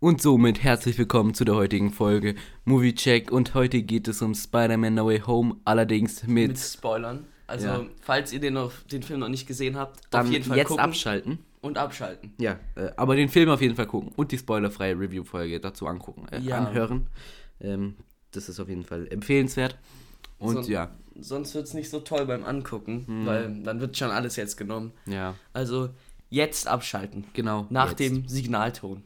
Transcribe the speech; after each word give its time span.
Und 0.00 0.22
somit 0.22 0.62
herzlich 0.62 0.96
willkommen 0.96 1.34
zu 1.34 1.44
der 1.44 1.54
heutigen 1.56 1.90
Folge 1.92 2.34
Movie 2.64 2.94
Check 2.94 3.30
und 3.30 3.52
heute 3.52 3.82
geht 3.82 4.08
es 4.08 4.22
um 4.22 4.34
Spider-Man 4.34 4.94
No 4.94 5.04
Way 5.08 5.20
Home, 5.26 5.56
allerdings 5.66 6.22
mit, 6.26 6.48
mit 6.48 6.58
Spoilern. 6.58 7.26
Also, 7.46 7.66
Ja. 7.66 7.84
falls 8.00 8.32
ihr 8.32 8.40
den, 8.40 8.54
noch, 8.54 8.72
den 8.90 9.02
Film 9.02 9.20
noch 9.20 9.28
nicht 9.28 9.46
gesehen 9.46 9.76
habt, 9.76 10.00
dann 10.08 10.24
auf 10.26 10.32
jeden 10.32 10.44
Fall 10.46 10.56
jetzt 10.56 10.68
gucken 10.68 10.84
abschalten. 10.84 11.38
und 11.60 11.76
abschalten. 11.76 12.32
Ja, 12.38 12.58
äh, 12.76 12.92
aber 12.96 13.16
den 13.16 13.28
Film 13.28 13.50
auf 13.50 13.60
jeden 13.60 13.76
Fall 13.76 13.86
gucken 13.86 14.10
und 14.16 14.32
die 14.32 14.38
spoilerfreie 14.38 14.98
Review-Folge 14.98 15.60
dazu 15.60 15.86
angucken, 15.86 16.26
äh, 16.32 16.40
Ja. 16.40 16.64
anhören. 16.64 17.08
Ähm, 17.60 17.96
das 18.30 18.48
ist 18.48 18.58
auf 18.58 18.70
jeden 18.70 18.84
Fall 18.84 19.06
empfehlenswert. 19.08 19.76
Und 20.38 20.64
So- 20.64 20.70
ja, 20.70 20.90
Sonst 21.20 21.54
wird 21.54 21.66
es 21.68 21.74
nicht 21.74 21.90
so 21.90 22.00
toll 22.00 22.26
beim 22.26 22.44
Angucken, 22.44 23.06
Hm. 23.06 23.26
weil 23.26 23.62
dann 23.62 23.78
wird 23.80 23.96
schon 23.96 24.10
alles 24.10 24.34
jetzt 24.34 24.56
genommen. 24.56 24.92
ja, 25.06 25.36
Also, 25.52 25.90
jetzt 26.28 26.66
abschalten. 26.66 27.24
genau. 27.34 27.66
Nach 27.70 27.90
jetzt. 27.90 28.00
dem 28.00 28.26
Signalton. 28.28 29.04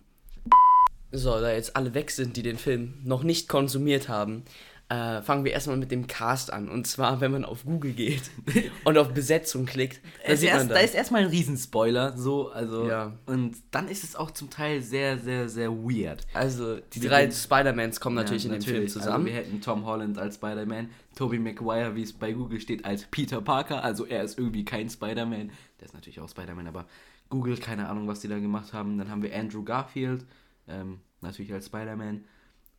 So, 1.12 1.38
da 1.40 1.52
jetzt 1.52 1.76
alle 1.76 1.92
weg 1.94 2.10
sind, 2.10 2.36
die 2.36 2.42
den 2.42 2.56
Film 2.58 2.94
noch 3.04 3.22
nicht 3.24 3.48
konsumiert 3.48 4.08
haben, 4.08 4.42
äh, 4.90 5.20
fangen 5.20 5.44
wir 5.44 5.52
erstmal 5.52 5.76
mit 5.76 5.90
dem 5.90 6.06
Cast 6.06 6.50
an. 6.50 6.68
Und 6.68 6.86
zwar, 6.86 7.20
wenn 7.20 7.30
man 7.30 7.44
auf 7.44 7.64
Google 7.64 7.92
geht 7.92 8.30
und 8.84 8.96
auf 8.96 9.12
Besetzung 9.12 9.66
klickt, 9.66 10.00
da 10.26 10.34
sieht 10.34 10.48
erst, 10.48 10.60
man 10.60 10.68
da 10.68 10.74
dann, 10.76 10.84
ist 10.84 10.94
erstmal 10.94 11.22
ein 11.22 11.28
Riesenspoiler, 11.28 12.16
so, 12.16 12.50
also. 12.50 12.88
Ja. 12.88 13.12
Und 13.26 13.56
dann 13.70 13.88
ist 13.88 14.02
es 14.02 14.16
auch 14.16 14.30
zum 14.30 14.48
Teil 14.48 14.80
sehr, 14.80 15.18
sehr, 15.18 15.48
sehr 15.50 15.70
weird. 15.70 16.26
also 16.32 16.76
die 16.76 17.02
Wir 17.02 17.10
drei 17.10 17.30
Spider-Mans 17.30 18.00
kommen 18.00 18.16
natürlich 18.16 18.44
Ja, 18.44 18.54
in 18.54 18.60
dem 18.60 18.66
Film 18.66 18.88
zusammen. 18.88 19.14
Also 19.14 19.26
wir 19.26 19.34
hätten 19.34 19.60
Tom 19.60 19.84
Holland 19.84 20.18
als 20.18 20.36
Spider-Man, 20.36 20.88
Tobey 21.14 21.38
Maguire, 21.38 21.94
wie 21.94 22.02
es 22.02 22.14
bei 22.14 22.32
Google 22.32 22.60
steht, 22.60 22.86
als 22.86 23.04
Peter 23.04 23.42
Parker. 23.42 23.84
Also 23.84 24.06
er 24.06 24.22
ist 24.24 24.38
irgendwie 24.38 24.64
kein 24.64 24.88
Spider-Man. 24.88 25.50
Der 25.80 25.84
ist 25.84 25.94
natürlich 25.94 26.20
auch 26.20 26.28
Spider-Man, 26.30 26.66
aber 26.66 26.86
Google, 27.28 27.58
keine 27.58 27.90
Ahnung, 27.90 28.08
was 28.08 28.20
die 28.20 28.28
da 28.28 28.38
gemacht 28.38 28.72
haben. 28.72 28.96
Dann 28.96 29.10
haben 29.10 29.22
wir 29.22 29.36
Andrew 29.36 29.62
Garfield, 29.62 30.24
ähm, 30.66 31.00
natürlich 31.20 31.52
als 31.52 31.66
Spider-Man. 31.66 32.24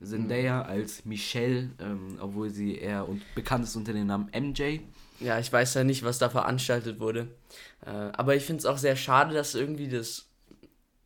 Zendaya 0.01 0.61
als 0.61 1.05
Michelle, 1.05 1.71
ähm, 1.79 2.17
obwohl 2.21 2.49
sie 2.49 2.75
eher 2.75 3.07
und 3.07 3.21
bekannt 3.35 3.65
ist 3.65 3.75
unter 3.75 3.93
dem 3.93 4.07
Namen 4.07 4.29
MJ. 4.33 4.79
Ja, 5.19 5.39
ich 5.39 5.51
weiß 5.51 5.73
ja 5.73 5.83
nicht, 5.83 6.03
was 6.03 6.17
da 6.19 6.29
veranstaltet 6.29 6.99
wurde. 6.99 7.27
Äh, 7.85 7.89
aber 7.89 8.35
ich 8.35 8.45
finde 8.45 8.59
es 8.59 8.65
auch 8.65 8.77
sehr 8.77 8.95
schade, 8.95 9.33
dass 9.33 9.55
irgendwie 9.55 9.89
das 9.89 10.27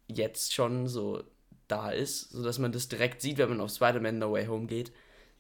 jetzt 0.08 0.54
schon 0.54 0.88
so 0.88 1.24
da 1.68 1.90
ist, 1.90 2.30
sodass 2.30 2.60
man 2.60 2.72
das 2.72 2.88
direkt 2.88 3.22
sieht, 3.22 3.38
wenn 3.40 3.50
man 3.50 3.62
auf 3.62 3.72
Spider-Man 3.72 4.20
No 4.20 4.32
Way 4.34 4.46
Home 4.46 4.68
geht. 4.68 4.92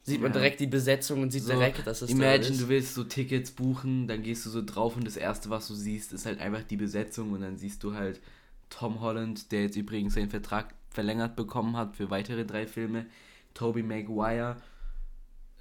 Sieht 0.01 0.19
man 0.21 0.31
Ja. 0.31 0.39
direkt 0.39 0.59
die 0.59 0.67
Besetzung 0.67 1.21
und 1.21 1.31
sieht 1.31 1.43
So, 1.43 1.53
direkt, 1.53 1.85
dass 1.88 2.01
es 2.01 2.09
Imagine, 2.09 2.57
du 2.57 2.67
willst 2.67 2.93
so 2.95 3.03
Tickets 3.03 3.51
buchen, 3.51 4.07
dann 4.07 4.21
gehst 4.23 4.45
du 4.45 4.49
so 4.49 4.61
drauf 4.65 4.97
und 4.97 5.05
das 5.05 5.15
erste, 5.15 5.49
was 5.49 5.67
du 5.67 5.75
siehst, 5.75 6.11
ist 6.11 6.25
halt 6.25 6.41
einfach 6.41 6.63
die 6.63 6.75
Besetzung 6.75 7.31
und 7.31 7.41
dann 7.41 7.57
siehst 7.57 7.83
du 7.83 7.93
halt 7.93 8.19
Tom 8.69 8.99
Holland, 8.99 9.51
der 9.51 9.61
jetzt 9.63 9.77
übrigens 9.77 10.15
seinen 10.15 10.29
Vertrag 10.29 10.73
verlängert 10.89 11.35
bekommen 11.35 11.77
hat 11.77 11.95
für 11.95 12.09
weitere 12.09 12.45
drei 12.45 12.67
Filme, 12.67 13.05
Tobey 13.53 13.83
Maguire, 13.83 14.57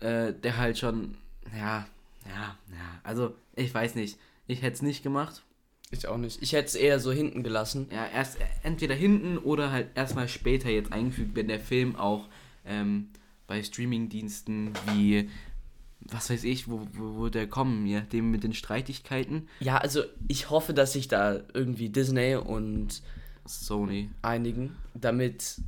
äh, 0.01 0.33
der 0.33 0.57
halt 0.57 0.79
schon, 0.79 1.17
ja, 1.53 1.87
ja, 2.27 2.57
ja, 2.71 3.01
also 3.03 3.35
ich 3.55 3.73
weiß 3.73 3.95
nicht, 3.95 4.19
ich 4.47 4.63
hätte 4.63 4.75
es 4.75 4.83
nicht 4.83 5.03
gemacht. 5.03 5.43
Ich 5.91 6.09
auch 6.09 6.17
nicht. 6.17 6.41
Ich 6.41 6.53
hätte 6.55 6.69
es 6.69 6.75
eher 6.75 6.99
so 6.99 7.13
hinten 7.13 7.43
gelassen. 7.43 7.87
Ja, 7.93 8.07
erst 8.07 8.39
entweder 8.63 8.95
hinten 8.95 9.37
oder 9.37 9.71
halt 9.71 9.91
erstmal 9.95 10.27
später 10.27 10.71
jetzt 10.71 10.91
eingefügt, 10.91 11.37
wenn 11.37 11.49
der 11.49 11.61
Film 11.61 11.97
auch 11.97 12.29
ähm, 12.65 13.09
bei 13.47 13.63
Streamingdiensten 13.63 14.73
wie, 14.87 15.29
was 16.01 16.31
weiß 16.31 16.45
ich, 16.45 16.69
wo, 16.71 16.89
wo, 16.95 17.17
wo 17.17 17.29
der 17.29 17.47
kommen, 17.47 17.87
ja, 17.87 18.01
dem 18.01 18.31
mit 18.31 18.43
den 18.43 18.55
Streitigkeiten. 18.55 19.49
Ja, 19.61 19.77
also 19.77 20.03
ich 20.29 20.49
hoffe, 20.49 20.73
dass 20.73 20.95
sich 20.95 21.09
da 21.09 21.41
irgendwie 21.53 21.91
Disney 21.91 22.37
und 22.37 23.03
Sony. 23.45 24.09
einigen, 24.23 24.75
damit 24.95 25.61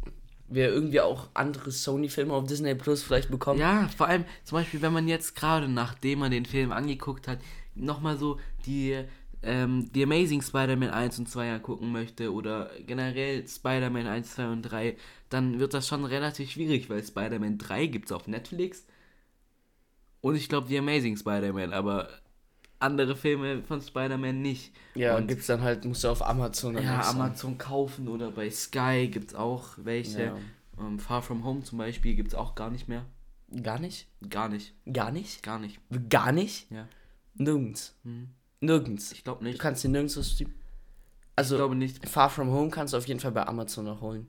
wir 0.49 0.69
irgendwie 0.69 1.01
auch 1.01 1.29
andere 1.35 1.71
Sony-Filme 1.71 2.33
auf 2.33 2.47
Disney 2.47 2.75
Plus 2.75 3.03
vielleicht 3.03 3.31
bekommen. 3.31 3.61
Ja, 3.61 3.89
vor 3.97 4.09
allem 4.09 4.25
zum 4.45 4.59
Beispiel, 4.59 4.83
wenn 4.83 4.93
man 4.93 5.09
jetzt 5.09 5.35
gerade, 5.35 5.69
nachdem 5.69 6.21
man 6.21 6.31
den 6.31 6.47
Film 6.47 6.73
angeguckt 6.73 7.29
hat, 7.29 7.39
nochmal 7.75 8.19
so 8.19 8.39
die, 8.67 9.05
ähm, 9.43 9.91
die 9.93 10.03
Amazing 10.03 10.43
Spider-Man 10.43 10.91
1 10.91 11.19
und 11.19 11.29
2 11.29 11.55
angucken 11.55 11.93
möchte 11.93 12.33
oder 12.33 12.71
generell 12.87 13.47
Spider-Man 13.49 14.07
1, 14.07 14.35
2 14.35 14.49
und 14.49 14.63
3, 14.63 14.97
dann 15.31 15.59
wird 15.59 15.75
das 15.75 15.89
schon 15.89 16.05
relativ 16.05 16.51
schwierig, 16.51 16.91
weil 16.91 17.03
Spider-Man 17.03 17.59
3 17.59 17.87
gibt 17.87 18.07
es 18.07 18.13
auf 18.13 18.29
Netflix 18.29 18.87
und 20.21 20.37
ich 20.37 20.49
glaube 20.49 20.69
die 20.69 20.79
Amazing 20.79 21.17
Spider-Man, 21.17 21.73
aber 21.73 22.09
andere 22.85 23.17
Filme 23.17 23.63
von 23.63 23.81
Spider-Man 23.81 24.41
nicht. 24.41 24.73
Ja, 24.95 25.17
und 25.17 25.27
gibt's 25.27 25.47
dann 25.47 25.63
halt, 25.63 25.85
musst 25.85 26.05
du 26.05 26.09
auf 26.09 26.25
Amazon 26.25 26.79
ja. 26.81 27.01
Amazon 27.09 27.59
kaufen 27.59 28.09
oder 28.09 28.31
bei 28.31 28.51
Sky 28.51 29.09
gibt 29.11 29.31
es 29.31 29.35
auch 29.35 29.71
welche. 29.79 30.25
Ja. 30.25 30.37
Ähm, 30.79 30.99
Far 30.99 31.23
From 31.23 31.45
Home 31.45 31.63
zum 31.63 31.79
Beispiel 31.79 32.15
gibt 32.15 32.29
es 32.29 32.35
auch 32.35 32.55
gar 32.55 32.71
nicht 32.71 32.89
mehr. 32.89 33.05
Gar 33.63 33.79
nicht? 33.79 34.09
Gar 34.29 34.49
nicht. 34.49 34.75
Gar 34.93 35.11
nicht? 35.11 35.43
Gar 35.43 35.59
nicht. 35.59 35.81
Gar 36.09 36.33
nicht? 36.33 36.71
Ja. 36.71 36.89
Nirgends. 37.35 37.95
Hm. 38.05 38.31
Nirgends. 38.61 39.13
Ich 39.13 39.25
glaube 39.25 39.45
Du 39.45 39.51
nicht. 39.51 39.59
kannst 39.61 39.85
den 39.85 39.93
nirgends 39.93 40.15
streamen. 40.33 40.55
Also, 41.37 41.57
ich 41.57 41.59
glaube 41.59 41.75
nicht. 41.75 42.09
Far 42.09 42.31
From 42.31 42.51
Home 42.51 42.71
kannst 42.71 42.95
du 42.95 42.99
auf 42.99 43.07
jeden 43.09 43.21
Fall 43.21 43.33
bei 43.33 43.47
Amazon 43.47 43.85
noch 43.85 44.01
holen. 44.01 44.29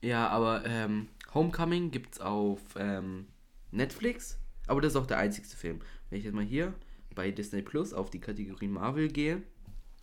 Ja, 0.00 0.28
aber 0.28 0.64
ähm, 0.64 1.08
Homecoming 1.34 1.90
gibt's 1.90 2.20
auf 2.20 2.60
ähm, 2.76 3.26
Netflix. 3.70 4.38
Aber 4.68 4.80
das 4.80 4.92
ist 4.92 4.96
auch 4.96 5.06
der 5.06 5.18
einzigste 5.18 5.56
Film. 5.56 5.80
Wenn 6.10 6.18
ich 6.20 6.24
jetzt 6.24 6.34
mal 6.34 6.44
hier 6.44 6.72
bei 7.14 7.30
Disney 7.32 7.62
Plus 7.62 7.92
auf 7.92 8.10
die 8.10 8.20
Kategorie 8.20 8.68
Marvel 8.68 9.08
gehe 9.08 9.42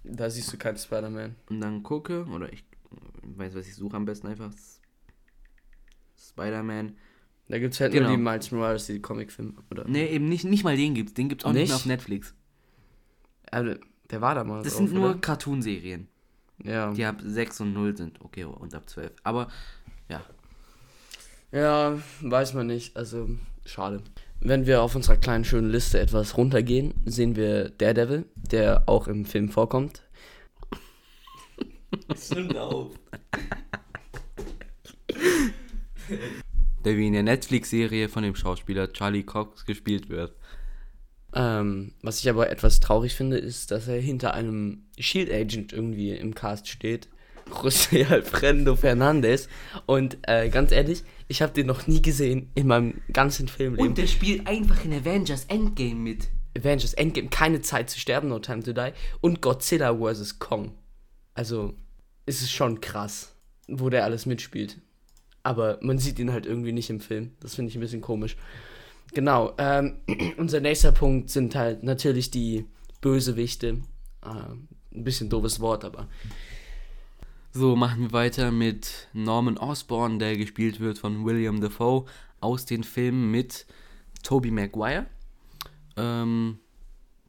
Da 0.03 0.29
siehst 0.29 0.51
du 0.51 0.57
keinen 0.57 0.77
Spider-Man. 0.77 1.35
und 1.49 1.61
dann 1.61 1.81
gucke, 1.83 2.25
oder 2.25 2.51
ich 2.51 2.63
weiß, 3.23 3.55
was 3.55 3.67
ich 3.67 3.75
suche 3.75 3.95
am 3.95 4.05
besten 4.05 4.27
einfach. 4.27 4.51
Spider-Man. 6.17 6.95
Da 7.47 7.59
gibt's 7.59 7.79
halt 7.79 7.91
Genau. 7.93 8.07
nur 8.09 8.17
die 8.17 8.23
Miles 8.23 8.51
Morales, 8.51 8.87
die 8.87 8.99
Comicfilme, 9.01 9.53
oder? 9.69 9.87
Ne, 9.87 10.09
eben 10.09 10.27
nicht, 10.27 10.45
nicht 10.45 10.63
mal 10.63 10.75
den 10.75 10.95
gibt's. 10.95 11.13
Den 11.13 11.29
gibt's 11.29 11.45
auch 11.45 11.51
nicht, 11.53 11.61
Nicht? 11.61 11.69
mehr 11.69 11.75
auf 11.77 11.85
Netflix. 11.85 12.33
Also, 13.51 13.75
der 14.09 14.21
war 14.21 14.33
da 14.35 14.43
mal 14.43 14.63
Das 14.63 14.73
drauf, 14.73 14.87
sind 14.87 14.93
nur? 14.93 15.21
Cartoonserien, 15.21 16.07
Ja. 16.63 16.91
die 16.91 17.05
ab 17.05 17.21
6 17.23 17.61
und 17.61 17.73
0 17.73 17.95
sind. 17.95 18.19
Okay, 18.21 18.45
und 18.45 18.73
ab 18.73 18.89
12. 18.89 19.11
Aber 19.23 19.47
ja. 20.09 20.23
Ja, 21.51 21.99
weiß 22.21 22.53
man 22.55 22.67
nicht. 22.67 22.97
Also, 22.97 23.29
schade. 23.65 24.01
Wenn 24.47 24.67
wir 24.67 24.83
auf 24.83 24.94
unserer 24.94 25.17
kleinen 25.17 25.44
schönen 25.44 25.72
Liste 25.72 26.00
etwas 26.00 26.38
runtergehen, 26.38 26.94
sehen 27.03 27.35
wir 27.35 27.69
Daredevil, 27.69 28.25
der 28.35 28.83
auch 28.85 29.07
im 29.07 29.25
Film 29.25 29.50
vorkommt. 29.50 30.03
Stimmt 32.16 32.56
auf. 32.56 32.91
Der 36.85 36.95
wie 36.95 37.07
in 37.07 37.13
der 37.13 37.23
Netflix-Serie 37.23 38.07
von 38.07 38.22
dem 38.22 38.35
Schauspieler 38.35 38.94
Charlie 38.94 39.23
Cox 39.23 39.66
gespielt 39.66 40.09
wird. 40.09 40.35
Ähm, 41.33 41.94
was 42.03 42.19
ich 42.19 42.29
aber 42.29 42.51
etwas 42.51 42.79
traurig 42.79 43.16
finde, 43.16 43.39
ist, 43.39 43.72
dass 43.72 43.88
er 43.88 44.00
hinter 44.00 44.35
einem 44.35 44.83
Shield 45.00 45.31
Agent 45.31 45.73
irgendwie 45.73 46.12
im 46.12 46.35
Cast 46.35 46.67
steht. 46.67 47.09
José 47.50 48.06
Alfredo 48.07 48.75
Fernandez. 48.75 49.47
Und 49.85 50.17
äh, 50.23 50.50
ganz 50.50 50.72
ehrlich, 50.72 51.03
ich 51.28 51.41
habe 51.41 51.53
den 51.53 51.67
noch 51.67 51.88
nie 51.88 52.01
gesehen 52.01 52.50
in 52.56 52.67
meinem 52.67 53.01
ganzen 53.11 53.47
Filmleben. 53.47 53.89
Und 53.89 53.97
der 53.97 54.07
spielt 54.07 54.47
einfach 54.47 54.83
in 54.83 54.94
Avengers 54.94 55.45
Endgame 55.45 55.95
mit. 55.95 56.28
Avengers 56.57 56.94
Endgame, 56.94 57.29
keine 57.29 57.61
Zeit 57.61 57.89
zu 57.89 58.00
sterben, 58.00 58.29
No 58.29 58.39
Time 58.39 58.63
to 58.63 58.73
Die. 58.73 58.91
Und 59.22 59.41
Godzilla 59.41 59.95
vs. 59.95 60.39
Kong. 60.39 60.73
Also, 61.33 61.73
es 62.25 62.41
ist 62.41 62.51
schon 62.51 62.81
krass, 62.81 63.35
wo 63.67 63.89
der 63.89 64.03
alles 64.06 64.25
mitspielt. 64.25 64.77
Aber 65.44 65.77
man 65.81 66.00
sieht 66.00 66.17
ihn 66.17 66.31
halt 66.31 66.45
irgendwie 66.45 66.72
nicht 66.72 66.89
im 66.89 67.00
Film. 67.00 67.31
Das 67.39 67.56
finde 67.56 67.69
ich 67.69 67.77
ein 67.77 67.81
bisschen 67.81 68.01
komisch. 68.01 68.35
Genau, 69.13 69.53
ähm, 69.57 69.97
unser 70.38 70.59
nächster 70.59 70.91
Punkt 70.91 71.29
sind 71.29 71.56
halt 71.56 71.83
natürlich 71.83 72.31
die 72.31 72.66
Bösewichte. 73.01 73.77
Äh, 74.23 74.95
ein 74.95 75.03
bisschen 75.03 75.30
doofes 75.30 75.59
Wort, 75.59 75.83
aber 75.83 76.07
So, 77.57 77.78
machen 77.78 78.02
wir 78.02 78.12
weiter 78.12 78.52
mit 78.52 79.07
Norman 79.13 79.57
Osborn, 79.57 80.19
der 80.19 80.36
gespielt 80.36 80.81
wird 80.81 81.00
von 81.00 81.24
William 81.24 81.62
Dafoe 81.62 82.04
aus 82.42 82.66
den 82.66 82.84
Filmen 82.84 83.31
mit 83.31 83.66
Tobey 84.24 84.52
Maguire. 84.52 85.06
Ähm, 85.96 86.60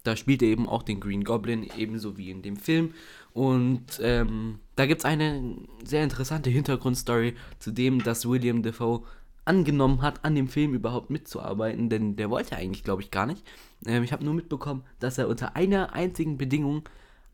da 0.03 0.17
spielt 0.17 0.43
er 0.43 0.49
eben 0.49 0.69
auch 0.69 0.83
den 0.83 0.99
Green 0.99 1.23
Goblin, 1.23 1.71
ebenso 1.79 2.17
wie 2.17 2.33
in 2.33 2.43
dem 2.43 2.57
Film. 2.57 2.93
Und 3.35 4.01
ähm, 4.03 4.59
da 4.75 4.87
gibt 4.87 5.03
es 5.03 5.05
eine 5.05 5.59
sehr 5.85 6.03
interessante 6.03 6.51
Hintergrundstory 6.51 7.37
zu 7.61 7.71
dem, 7.71 8.03
dass 8.03 8.29
William 8.29 8.65
Dafoe 8.65 9.05
angenommen 9.45 10.03
hat, 10.03 10.25
an 10.25 10.35
dem 10.35 10.49
Film 10.49 10.75
überhaupt 10.75 11.09
mitzuarbeiten, 11.09 11.89
denn 11.89 12.17
der 12.17 12.31
wollte 12.31 12.57
eigentlich, 12.57 12.83
glaube 12.83 13.01
ich, 13.01 13.13
gar 13.13 13.27
nicht. 13.27 13.47
Ähm, 13.87 14.03
ich 14.03 14.13
habe 14.13 14.25
nur 14.25 14.35
mitbekommen, 14.35 14.83
dass 14.99 15.19
er 15.19 15.29
unter 15.29 15.55
einer 15.55 15.93
einzigen 15.93 16.37
Bedingung 16.37 16.83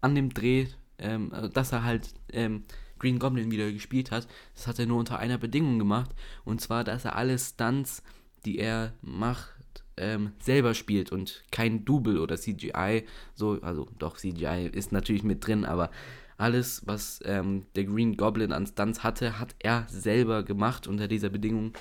an 0.03 0.15
dem 0.15 0.35
Dreh, 0.35 0.67
ähm, 1.03 1.33
äh, 1.33 1.49
dass 1.49 1.73
er 1.73 1.85
halt 1.85 2.15
ähm, 2.33 2.65
Green 2.99 3.19
Goblin 3.19 3.51
wieder 3.51 3.71
gespielt 3.71 4.11
hat. 4.11 4.27
Das 4.55 4.67
hat 4.67 4.79
er 4.79 4.87
nur 4.87 4.99
unter 4.99 5.19
einer 5.19 5.37
Bedingung 5.37 5.79
gemacht. 5.79 6.11
Und 6.45 6.61
zwar, 6.61 6.85
dass 6.85 7.05
er 7.05 7.17
alle 7.17 7.39
Stunts, 7.39 8.03
die 8.45 8.59
er 8.59 8.95
macht, 9.03 9.53
ähm, 9.97 10.33
selber 10.39 10.75
spielt 10.75 11.13
und 11.13 11.45
kein 11.51 11.85
Double 11.85 12.19
oder 12.19 12.37
CGI. 12.37 13.05
So, 13.35 13.61
also 13.61 13.89
doch, 13.99 14.17
CGI 14.17 14.71
ist 14.73 14.93
natürlich 14.93 15.25
mit 15.25 15.47
drin, 15.47 15.65
aber 15.65 15.91
alles, 16.39 16.83
was 16.87 17.21
ähm, 17.25 17.67
der 17.77 17.85
Green 17.85 18.17
Goblin 18.17 18.53
an 18.53 18.67
Stunts 18.67 19.03
hatte, 19.03 19.39
hat 19.39 19.55
er 19.59 19.87
selber 19.89 20.43
gemacht 20.43 20.87
unter 20.87 21.09
dieser 21.09 21.29
Bedingung. 21.29 21.73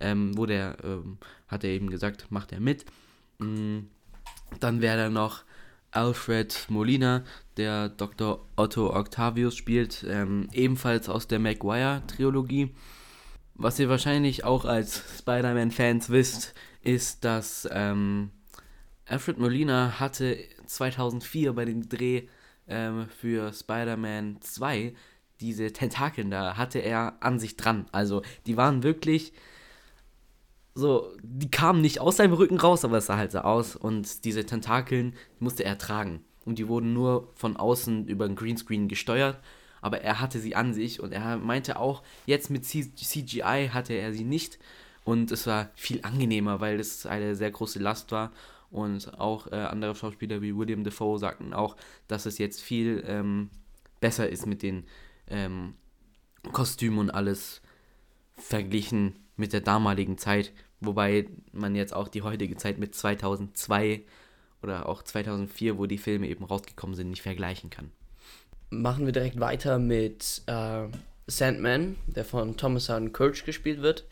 Ähm, 0.00 0.36
wurde 0.36 0.54
er, 0.54 0.84
ähm, 0.84 1.18
hat 1.46 1.62
er 1.62 1.70
eben 1.70 1.90
gesagt, 1.90 2.30
macht 2.30 2.52
er 2.52 2.60
mit. 2.60 2.86
Mhm. 3.38 3.88
Dann 4.58 4.80
wäre 4.80 4.96
da 4.96 5.10
noch 5.10 5.44
Alfred 5.92 6.66
Molina, 6.68 7.24
der 7.56 7.88
Dr. 7.88 8.46
Otto 8.56 8.94
Octavius 8.94 9.56
spielt, 9.56 10.04
ähm, 10.08 10.48
ebenfalls 10.52 11.08
aus 11.08 11.26
der 11.26 11.38
Maguire-Trilogie. 11.38 12.74
Was 13.54 13.78
ihr 13.78 13.88
wahrscheinlich 13.88 14.44
auch 14.44 14.64
als 14.64 15.02
Spider-Man-Fans 15.18 16.10
wisst, 16.10 16.54
ist, 16.82 17.24
dass 17.24 17.68
ähm, 17.70 18.30
Alfred 19.04 19.38
Molina 19.38 19.98
hatte 19.98 20.38
2004 20.66 21.52
bei 21.52 21.64
dem 21.64 21.88
Dreh 21.88 22.28
ähm, 22.68 23.06
für 23.08 23.52
Spider-Man 23.52 24.38
2 24.40 24.94
diese 25.40 25.72
Tentakeln 25.72 26.30
da, 26.30 26.56
hatte 26.56 26.78
er 26.78 27.16
an 27.20 27.38
sich 27.38 27.56
dran. 27.56 27.86
Also 27.92 28.22
die 28.46 28.56
waren 28.56 28.82
wirklich 28.82 29.32
so, 30.74 31.12
die 31.22 31.50
kamen 31.50 31.80
nicht 31.80 32.00
aus 32.00 32.16
seinem 32.16 32.34
Rücken 32.34 32.58
raus, 32.58 32.84
aber 32.84 32.98
es 32.98 33.06
sah 33.06 33.16
halt 33.16 33.32
so 33.32 33.40
aus. 33.40 33.76
Und 33.76 34.24
diese 34.24 34.46
Tentakeln 34.46 35.14
musste 35.38 35.64
er 35.64 35.78
tragen. 35.78 36.24
Und 36.44 36.58
die 36.58 36.68
wurden 36.68 36.92
nur 36.92 37.30
von 37.34 37.56
außen 37.56 38.06
über 38.06 38.26
den 38.26 38.36
Greenscreen 38.36 38.88
gesteuert. 38.88 39.38
Aber 39.82 40.02
er 40.02 40.20
hatte 40.20 40.38
sie 40.38 40.54
an 40.54 40.74
sich 40.74 41.00
und 41.00 41.12
er 41.12 41.38
meinte 41.38 41.78
auch, 41.78 42.02
jetzt 42.26 42.50
mit 42.50 42.64
CGI 42.64 43.70
hatte 43.72 43.94
er 43.94 44.12
sie 44.12 44.24
nicht. 44.24 44.58
Und 45.04 45.32
es 45.32 45.46
war 45.46 45.70
viel 45.74 46.00
angenehmer, 46.02 46.60
weil 46.60 46.78
es 46.78 47.06
eine 47.06 47.34
sehr 47.34 47.50
große 47.50 47.78
Last 47.78 48.12
war. 48.12 48.30
Und 48.70 49.18
auch 49.18 49.48
äh, 49.48 49.56
andere 49.56 49.94
Schauspieler 49.94 50.42
wie 50.42 50.56
William 50.56 50.84
Defoe 50.84 51.18
sagten 51.18 51.52
auch, 51.52 51.76
dass 52.06 52.26
es 52.26 52.38
jetzt 52.38 52.60
viel 52.60 53.02
ähm, 53.06 53.50
besser 54.00 54.28
ist 54.28 54.46
mit 54.46 54.62
den 54.62 54.84
ähm, 55.26 55.74
Kostümen 56.52 56.98
und 56.98 57.10
alles 57.10 57.62
verglichen 58.36 59.16
mit 59.40 59.52
der 59.52 59.60
damaligen 59.60 60.18
Zeit. 60.18 60.52
Wobei 60.80 61.26
man 61.52 61.74
jetzt 61.74 61.92
auch 61.92 62.08
die 62.08 62.22
heutige 62.22 62.56
Zeit 62.56 62.78
mit 62.78 62.94
2002 62.94 64.02
oder 64.62 64.88
auch 64.88 65.02
2004, 65.02 65.78
wo 65.78 65.86
die 65.86 65.98
Filme 65.98 66.28
eben 66.28 66.44
rausgekommen 66.44 66.94
sind, 66.94 67.10
nicht 67.10 67.22
vergleichen 67.22 67.70
kann. 67.70 67.90
Machen 68.70 69.04
wir 69.04 69.12
direkt 69.12 69.40
weiter 69.40 69.78
mit 69.78 70.42
äh, 70.46 70.86
Sandman, 71.26 71.96
der 72.06 72.24
von 72.24 72.56
Thomas 72.56 72.88
Harden 72.88 73.12
Coach 73.12 73.44
gespielt 73.44 73.82
wird. 73.82 74.06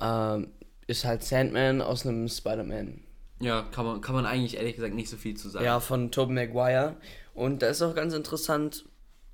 Ähm, 0.00 0.48
ist 0.86 1.04
halt 1.04 1.24
Sandman 1.24 1.80
aus 1.80 2.06
einem 2.06 2.28
Spider-Man. 2.28 3.00
Ja, 3.40 3.62
kann 3.72 3.86
man, 3.86 4.00
kann 4.00 4.14
man 4.14 4.26
eigentlich 4.26 4.56
ehrlich 4.56 4.76
gesagt 4.76 4.94
nicht 4.94 5.08
so 5.08 5.16
viel 5.16 5.36
zu 5.36 5.48
sagen. 5.48 5.64
Ja, 5.64 5.80
von 5.80 6.10
Tobey 6.10 6.32
Maguire. 6.32 6.96
Und 7.34 7.62
da 7.62 7.68
ist 7.68 7.82
auch 7.82 7.94
ganz 7.94 8.14
interessant, 8.14 8.84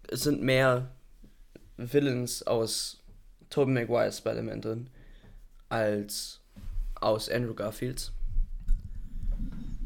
es 0.09 0.23
sind 0.23 0.41
mehr 0.41 0.91
Villains 1.77 2.47
aus 2.47 3.03
Tobey 3.51 3.73
Maguire 3.73 4.13
Spider-Man 4.13 4.61
drin 4.63 4.91
als 5.69 6.41
aus 6.95 7.29
Andrew 7.29 7.55
Garfields. 7.55 8.13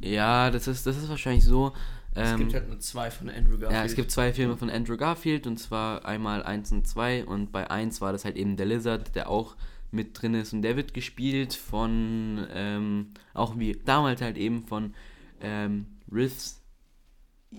Ja, 0.00 0.50
das 0.50 0.66
ist, 0.66 0.86
das 0.86 0.96
ist 0.96 1.08
wahrscheinlich 1.08 1.44
so. 1.44 1.72
Ähm, 2.14 2.24
es 2.24 2.36
gibt 2.36 2.54
halt 2.54 2.68
nur 2.68 2.80
zwei 2.80 3.10
von 3.10 3.30
Andrew 3.30 3.58
Garfield. 3.58 3.72
Ja, 3.72 3.84
es 3.84 3.94
gibt 3.94 4.10
zwei 4.10 4.32
Filme 4.32 4.56
von 4.56 4.68
Andrew 4.68 4.96
Garfield 4.96 5.46
und 5.46 5.58
zwar 5.58 6.04
einmal 6.04 6.42
1 6.42 6.72
und 6.72 6.86
2 6.86 7.24
und 7.24 7.52
bei 7.52 7.70
1 7.70 8.00
war 8.00 8.12
das 8.12 8.24
halt 8.24 8.36
eben 8.36 8.56
der 8.56 8.66
Lizard, 8.66 9.14
der 9.14 9.30
auch 9.30 9.56
mit 9.90 10.20
drin 10.20 10.34
ist 10.34 10.52
und 10.52 10.62
der 10.62 10.76
wird 10.76 10.94
gespielt 10.94 11.54
von, 11.54 12.46
ähm, 12.52 13.08
auch 13.34 13.58
wie 13.58 13.72
damals 13.84 14.20
halt 14.20 14.36
eben 14.36 14.64
von 14.64 14.94
ähm, 15.40 15.86
Riffs 16.10 16.62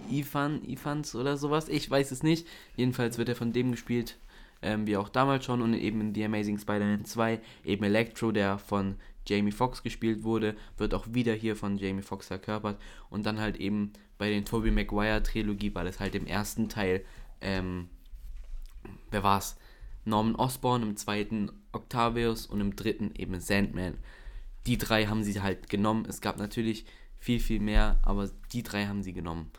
Ifan, 0.09 0.63
Ifans 0.67 1.15
oder 1.15 1.37
sowas, 1.37 1.69
ich 1.69 1.89
weiß 1.89 2.11
es 2.11 2.23
nicht. 2.23 2.47
Jedenfalls 2.75 3.17
wird 3.17 3.29
er 3.29 3.35
von 3.35 3.53
dem 3.53 3.71
gespielt, 3.71 4.17
ähm, 4.63 4.87
wie 4.87 4.97
auch 4.97 5.09
damals 5.09 5.45
schon 5.45 5.61
und 5.61 5.73
eben 5.73 6.01
in 6.01 6.15
The 6.15 6.25
Amazing 6.25 6.57
Spider-Man 6.57 7.05
2 7.05 7.39
eben 7.65 7.83
Electro, 7.83 8.31
der 8.31 8.57
von 8.57 8.95
Jamie 9.27 9.51
Foxx 9.51 9.83
gespielt 9.83 10.23
wurde, 10.23 10.55
wird 10.77 10.93
auch 10.93 11.05
wieder 11.09 11.33
hier 11.33 11.55
von 11.55 11.77
Jamie 11.77 12.01
Foxx 12.01 12.27
verkörpert 12.27 12.79
und 13.09 13.25
dann 13.25 13.39
halt 13.39 13.57
eben 13.57 13.93
bei 14.17 14.29
den 14.29 14.45
Tobey 14.45 14.71
Maguire 14.71 15.23
Trilogie 15.23 15.73
war 15.75 15.83
das 15.83 15.99
halt 15.99 16.15
im 16.15 16.25
ersten 16.25 16.69
Teil, 16.69 17.05
ähm, 17.41 17.89
wer 19.11 19.23
war's? 19.23 19.57
Norman 20.05 20.35
Osborn, 20.35 20.83
im 20.83 20.97
zweiten 20.97 21.51
Octavius 21.71 22.45
und 22.45 22.59
im 22.59 22.75
dritten 22.75 23.11
eben 23.15 23.39
Sandman. 23.39 23.97
Die 24.65 24.77
drei 24.77 25.05
haben 25.05 25.23
sie 25.23 25.41
halt 25.41 25.69
genommen. 25.69 26.05
Es 26.07 26.19
gab 26.19 26.37
natürlich 26.37 26.85
viel, 27.17 27.39
viel 27.39 27.59
mehr, 27.59 27.99
aber 28.03 28.29
die 28.51 28.63
drei 28.63 28.85
haben 28.85 29.01
sie 29.01 29.13
genommen. 29.13 29.51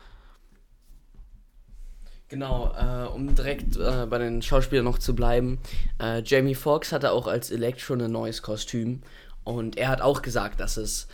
Genau, 2.27 2.73
äh, 2.75 3.07
um 3.07 3.35
direkt 3.35 3.77
äh, 3.77 4.07
bei 4.07 4.17
den 4.17 4.41
Schauspielern 4.41 4.85
noch 4.85 4.97
zu 4.97 5.15
bleiben. 5.15 5.59
Äh, 6.01 6.23
Jamie 6.23 6.55
Foxx 6.55 6.91
hatte 6.91 7.11
auch 7.11 7.27
als 7.27 7.51
Electro 7.51 7.93
ein 7.93 8.11
neues 8.11 8.41
Kostüm 8.41 9.03
und 9.43 9.77
er 9.77 9.89
hat 9.89 10.01
auch 10.01 10.23
gesagt, 10.23 10.59
dass 10.59 10.77
es 10.77 11.07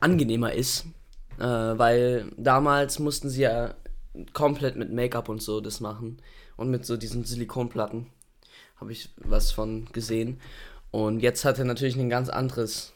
angenehmer 0.00 0.54
ist, 0.54 0.86
äh, 1.38 1.44
weil 1.44 2.32
damals 2.38 2.98
mussten 2.98 3.28
sie 3.28 3.42
ja 3.42 3.74
komplett 4.32 4.76
mit 4.76 4.90
Make-up 4.90 5.28
und 5.28 5.42
so 5.42 5.60
das 5.60 5.80
machen 5.80 6.18
und 6.56 6.70
mit 6.70 6.86
so 6.86 6.96
diesen 6.96 7.24
Silikonplatten 7.24 8.06
habe 8.76 8.92
ich 8.92 9.10
was 9.16 9.52
von 9.52 9.86
gesehen. 9.92 10.40
Und 10.90 11.20
jetzt 11.20 11.44
hat 11.44 11.58
er 11.58 11.64
natürlich 11.64 11.96
ein 11.96 12.08
ganz 12.08 12.28
anderes, 12.28 12.92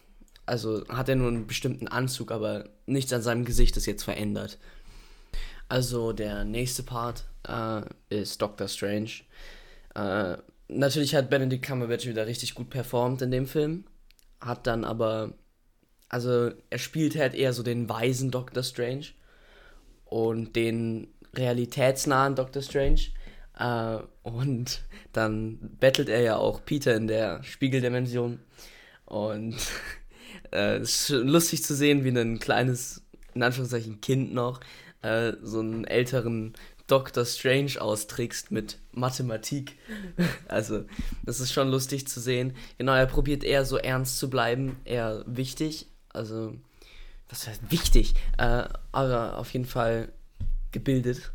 also 0.46 0.86
hat 0.88 1.08
er 1.08 1.16
nur 1.16 1.28
einen 1.28 1.46
bestimmten 1.46 1.88
Anzug, 1.88 2.30
aber 2.30 2.68
nichts 2.86 3.12
an 3.12 3.22
seinem 3.22 3.44
Gesicht 3.44 3.76
ist 3.76 3.86
jetzt 3.86 4.04
verändert. 4.04 4.58
Also 5.68 6.12
der 6.12 6.44
nächste 6.44 6.82
Part 6.82 7.24
äh, 7.48 7.82
ist 8.10 8.40
Doctor 8.40 8.68
Strange. 8.68 9.10
Äh, 9.94 10.36
natürlich 10.68 11.14
hat 11.14 11.30
Benedict 11.30 11.64
Cumberbatch 11.64 12.06
wieder 12.06 12.26
richtig 12.26 12.54
gut 12.54 12.70
performt 12.70 13.22
in 13.22 13.30
dem 13.30 13.46
Film, 13.46 13.84
hat 14.40 14.66
dann 14.66 14.84
aber, 14.84 15.34
also 16.08 16.50
er 16.70 16.78
spielt 16.78 17.16
halt 17.16 17.34
eher 17.34 17.52
so 17.52 17.62
den 17.62 17.88
weisen 17.88 18.30
Doctor 18.30 18.62
Strange 18.62 19.06
und 20.04 20.56
den 20.56 21.08
realitätsnahen 21.34 22.34
Doctor 22.34 22.62
Strange. 22.62 23.00
Äh, 23.58 23.98
und 24.22 24.82
dann 25.12 25.58
bettelt 25.80 26.08
er 26.08 26.20
ja 26.20 26.36
auch 26.36 26.64
Peter 26.64 26.94
in 26.94 27.06
der 27.06 27.42
Spiegeldimension. 27.42 28.40
Und 29.04 29.56
äh, 30.52 30.76
es 30.76 31.10
ist 31.10 31.24
lustig 31.24 31.64
zu 31.64 31.74
sehen, 31.74 32.04
wie 32.04 32.10
ein 32.10 32.38
kleines, 32.38 33.02
in 33.34 33.42
Anführungszeichen, 33.42 34.00
Kind 34.00 34.32
noch 34.32 34.60
äh, 35.02 35.32
so 35.42 35.60
einen 35.60 35.84
älteren 35.84 36.54
Doctor 36.88 37.24
Strange 37.24 37.80
austrickst 37.80 38.50
mit 38.50 38.78
Mathematik. 38.92 39.78
also, 40.48 40.84
das 41.24 41.38
ist 41.38 41.52
schon 41.52 41.68
lustig 41.68 42.08
zu 42.08 42.18
sehen. 42.18 42.54
Genau, 42.78 42.94
er 42.94 43.06
probiert 43.06 43.44
eher 43.44 43.64
so 43.64 43.76
ernst 43.76 44.18
zu 44.18 44.28
bleiben, 44.28 44.76
eher 44.84 45.22
wichtig. 45.26 45.86
Also, 46.08 46.54
was 47.28 47.46
heißt 47.46 47.70
wichtig? 47.70 48.14
Äh, 48.38 48.64
aber 48.90 49.38
auf 49.38 49.52
jeden 49.52 49.66
Fall 49.66 50.10
gebildet 50.72 51.32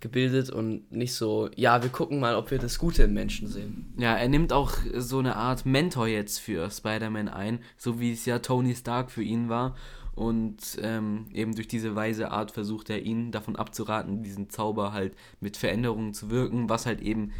gebildet 0.00 0.50
und 0.50 0.90
nicht 0.90 1.14
so, 1.14 1.50
ja, 1.54 1.82
wir 1.82 1.90
gucken 1.90 2.20
mal, 2.20 2.34
ob 2.34 2.50
wir 2.50 2.58
das 2.58 2.78
Gute 2.78 3.04
im 3.04 3.14
Menschen 3.14 3.48
sehen. 3.48 3.92
Ja, 3.98 4.16
er 4.16 4.28
nimmt 4.28 4.52
auch 4.52 4.72
so 4.96 5.18
eine 5.18 5.36
Art 5.36 5.66
Mentor 5.66 6.08
jetzt 6.08 6.38
für 6.38 6.70
Spider-Man 6.70 7.28
ein, 7.28 7.60
so 7.76 8.00
wie 8.00 8.12
es 8.12 8.24
ja 8.24 8.38
Tony 8.38 8.74
Stark 8.74 9.10
für 9.10 9.22
ihn 9.22 9.48
war. 9.48 9.76
Und 10.20 10.78
ähm, 10.82 11.28
eben 11.32 11.54
durch 11.54 11.66
diese 11.66 11.96
weise 11.96 12.30
Art 12.30 12.50
versucht 12.50 12.90
er 12.90 13.00
ihn 13.00 13.32
davon 13.32 13.56
abzuraten, 13.56 14.22
diesen 14.22 14.50
Zauber 14.50 14.92
halt 14.92 15.16
mit 15.40 15.56
Veränderungen 15.56 16.12
zu 16.12 16.28
wirken, 16.28 16.68
was 16.68 16.84
halt 16.84 17.00
eben 17.00 17.32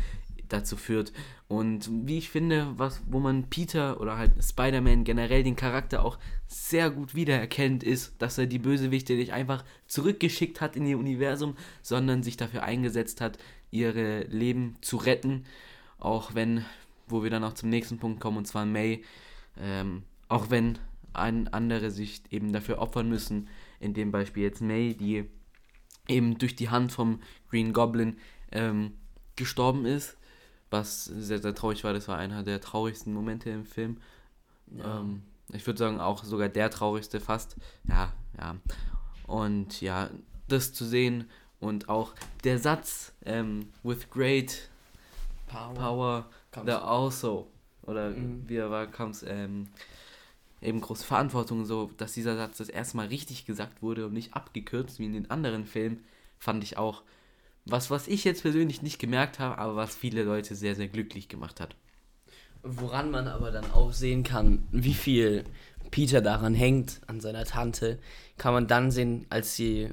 dazu 0.49 0.79
führt. 0.79 1.13
Und 1.47 1.91
wie 2.07 2.17
ich 2.17 2.31
finde, 2.31 2.73
was, 2.79 3.03
wo 3.07 3.21
man 3.21 3.51
Peter 3.51 4.01
oder 4.01 4.17
halt 4.17 4.33
Spider-Man 4.43 5.05
generell 5.05 5.43
den 5.43 5.57
Charakter 5.57 6.03
auch 6.03 6.19
sehr 6.47 6.89
gut 6.89 7.15
wiedererkennt, 7.15 7.83
ist, 7.83 8.15
dass 8.19 8.39
er 8.39 8.47
die 8.47 8.59
Bösewichte 8.59 9.13
nicht 9.13 9.35
einfach 9.35 9.63
zurückgeschickt 9.87 10.63
hat 10.63 10.75
in 10.75 10.87
ihr 10.87 10.97
Universum, 10.97 11.59
sondern 11.83 12.23
sich 12.23 12.39
dafür 12.39 12.63
eingesetzt 12.63 13.21
hat, 13.21 13.37
ihre 13.71 14.23
Leben 14.23 14.77
zu 14.81 14.97
retten. 14.97 15.45
Auch 15.99 16.35
wenn, 16.35 16.65
wo 17.09 17.23
wir 17.23 17.29
dann 17.29 17.45
auch 17.45 17.53
zum 17.53 17.69
nächsten 17.69 17.99
Punkt 17.99 18.21
kommen, 18.21 18.39
und 18.39 18.47
zwar 18.47 18.65
May, 18.65 19.05
ähm, 19.61 20.05
auch 20.31 20.49
wenn 20.49 20.79
ein 21.13 21.49
andere 21.49 21.91
sich 21.91 22.23
eben 22.31 22.53
dafür 22.53 22.79
opfern 22.79 23.09
müssen, 23.09 23.49
in 23.79 23.95
dem 23.95 24.13
Beispiel 24.13 24.45
jetzt 24.45 24.61
May, 24.61 24.95
die 24.95 25.29
eben 26.09 26.39
durch 26.39 26.57
die 26.57 26.71
Hand 26.71 26.93
vom 26.93 27.21
Green 27.49 27.73
Goblin 27.73 28.17
ähm, 28.53 28.95
gestorben 29.37 29.87
ist, 29.87 30.17
was 30.71 31.05
sehr, 31.05 31.41
sehr 31.41 31.55
traurig 31.55 31.85
war. 31.85 31.93
Das 31.93 32.09
war 32.09 32.19
einer 32.19 32.43
der 32.43 32.61
traurigsten 32.61 33.13
Momente 33.13 33.51
im 33.51 33.65
Film. 33.65 33.99
Ja. 34.77 35.01
Ähm, 35.01 35.23
ich 35.53 35.67
würde 35.67 35.79
sagen, 35.79 36.01
auch 36.01 36.25
sogar 36.25 36.49
der 36.49 36.71
traurigste 36.71 37.21
fast. 37.21 37.57
Ja, 37.89 38.13
ja. 38.39 38.57
Und 39.27 39.81
ja, 39.81 40.11
das 40.49 40.73
zu 40.73 40.85
sehen 40.85 41.29
und 41.61 41.89
auch 41.89 42.15
der 42.45 42.59
Satz, 42.59 43.13
ähm, 43.25 43.69
with 43.83 44.11
great 44.11 44.71
power, 45.47 45.75
power 45.75 46.27
there 46.65 46.83
also, 46.83 47.49
oder 47.83 48.11
mhm. 48.11 48.45
wie 48.47 48.57
er 48.57 48.71
war, 48.71 48.87
comes, 48.87 49.25
ähm, 49.27 49.69
eben 50.63 50.81
große 50.81 51.05
Verantwortung, 51.05 51.65
so, 51.65 51.91
dass 51.97 52.13
dieser 52.13 52.37
Satz 52.37 52.59
das 52.59 52.69
erste 52.69 52.97
Mal 52.97 53.07
richtig 53.07 53.47
gesagt 53.47 53.83
wurde 53.83 54.07
und 54.07 54.13
nicht 54.13 54.35
abgekürzt 54.35 54.99
wie 54.99 55.07
in 55.07 55.13
den 55.13 55.31
anderen 55.31 55.65
Filmen, 55.67 56.05
fand 56.39 56.63
ich 56.63 56.77
auch 56.77 57.03
was, 57.65 57.91
was 57.91 58.09
ich 58.09 58.25
jetzt 58.25 58.43
persönlich 58.43 58.83
nicht 58.83 58.99
gemerkt 58.99 59.39
habe, 59.39 59.59
aber 59.59 59.77
was 59.77 59.95
viele 59.95 60.25
Leute 60.25 60.55
sehr, 60.55 60.75
sehr 60.75 60.89
glücklich 60.89 61.29
gemacht 61.29 61.61
hat. 61.61 61.77
Woran 62.63 63.11
man 63.11 63.29
aber 63.29 63.51
dann 63.51 63.71
auch 63.73 63.93
sehen 63.93 64.23
kann, 64.23 64.67
wie 64.71 64.95
viel 64.95 65.45
Peter 65.91 66.21
daran 66.21 66.55
hängt, 66.55 67.01
an 67.07 67.21
seiner 67.21 67.45
Tante, 67.45 67.99
kann 68.39 68.53
man 68.53 68.67
dann 68.67 68.91
sehen, 68.91 69.27
als 69.31 69.57
sie 69.57 69.91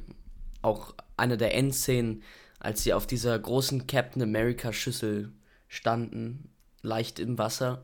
auch 0.62 0.94
eine 1.16 1.38
der 1.38 1.56
Endszenen, 1.56 2.24
als 2.60 2.84
sie 2.84 2.94
auf 2.94 3.08
dieser 3.08 3.38
großen 3.38 3.88
Captain 3.88 4.22
America 4.22 4.74
Schüssel 4.74 5.32
standen, 5.68 6.50
leicht 6.82 7.20
im 7.20 7.38
Wasser, 7.38 7.84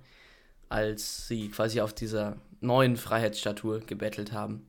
als 0.70 1.28
sie 1.28 1.50
quasi 1.50 1.82
auf 1.82 1.94
dieser 1.94 2.38
neuen 2.64 2.98
Freiheitsstatue 2.98 3.82
gebettelt 3.82 4.32
haben. 4.32 4.66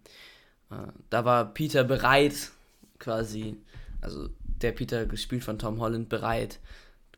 Äh, 0.70 0.92
da 1.10 1.24
war 1.24 1.52
Peter 1.52 1.84
bereit, 1.84 2.50
quasi, 2.98 3.56
also 4.00 4.28
der 4.62 4.72
Peter 4.72 5.06
gespielt 5.06 5.44
von 5.44 5.58
Tom 5.58 5.80
Holland 5.80 6.08
bereit, 6.08 6.60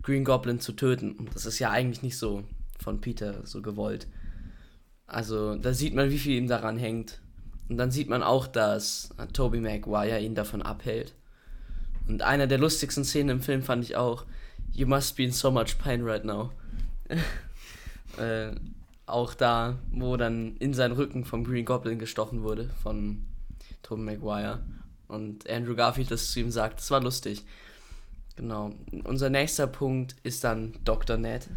Green 0.03 0.25
Goblin 0.25 0.61
zu 0.61 0.73
töten. 0.73 1.29
Das 1.33 1.47
ist 1.47 1.59
ja 1.59 1.71
eigentlich 1.71 2.03
nicht 2.03 2.19
so 2.19 2.45
von 2.79 3.01
Peter 3.01 3.47
so 3.47 3.63
gewollt. 3.63 4.07
Also 5.07 5.57
da 5.57 5.73
sieht 5.73 5.95
man, 5.95 6.11
wie 6.11 6.19
viel 6.19 6.37
ihm 6.37 6.49
daran 6.49 6.77
hängt. 6.77 7.21
Und 7.69 7.79
dann 7.79 7.91
sieht 7.91 8.09
man 8.09 8.23
auch, 8.23 8.47
dass 8.47 9.11
Tobey 9.33 9.61
Maguire 9.61 10.21
ihn 10.21 10.35
davon 10.35 10.63
abhält. 10.63 11.15
Und 12.07 12.23
eine 12.23 12.47
der 12.47 12.59
lustigsten 12.59 13.05
Szenen 13.05 13.39
im 13.39 13.43
Film 13.43 13.63
fand 13.63 13.83
ich 13.85 13.97
auch, 13.97 14.25
You 14.73 14.87
must 14.87 15.17
be 15.17 15.25
in 15.25 15.33
so 15.33 15.51
much 15.51 15.79
pain 15.79 16.03
right 16.05 16.25
now. 16.25 16.53
äh, 18.19 18.53
auch 19.07 19.35
da, 19.35 19.79
wo 19.91 20.17
dann 20.17 20.57
in 20.59 20.75
seinen 20.75 20.93
Rücken 20.93 21.25
vom 21.25 21.45
Green 21.45 21.65
Goblin 21.65 21.99
gestochen 21.99 22.43
wurde, 22.43 22.71
von 22.83 23.25
Tobey 23.83 24.03
Maguire. 24.03 24.61
Und 25.09 25.49
Andrew 25.49 25.77
Garfield 25.77 26.11
das 26.11 26.33
zu 26.33 26.41
ihm 26.41 26.51
sagt, 26.51 26.81
das 26.81 26.91
war 26.91 27.01
lustig. 27.01 27.45
Genau. 28.37 28.73
Unser 29.05 29.31
nächster 29.31 29.67
Punkt 29.67 30.15
ist 30.23 30.45
dann 30.45 30.75
Dr. 30.85 31.17
Ned. 31.17 31.49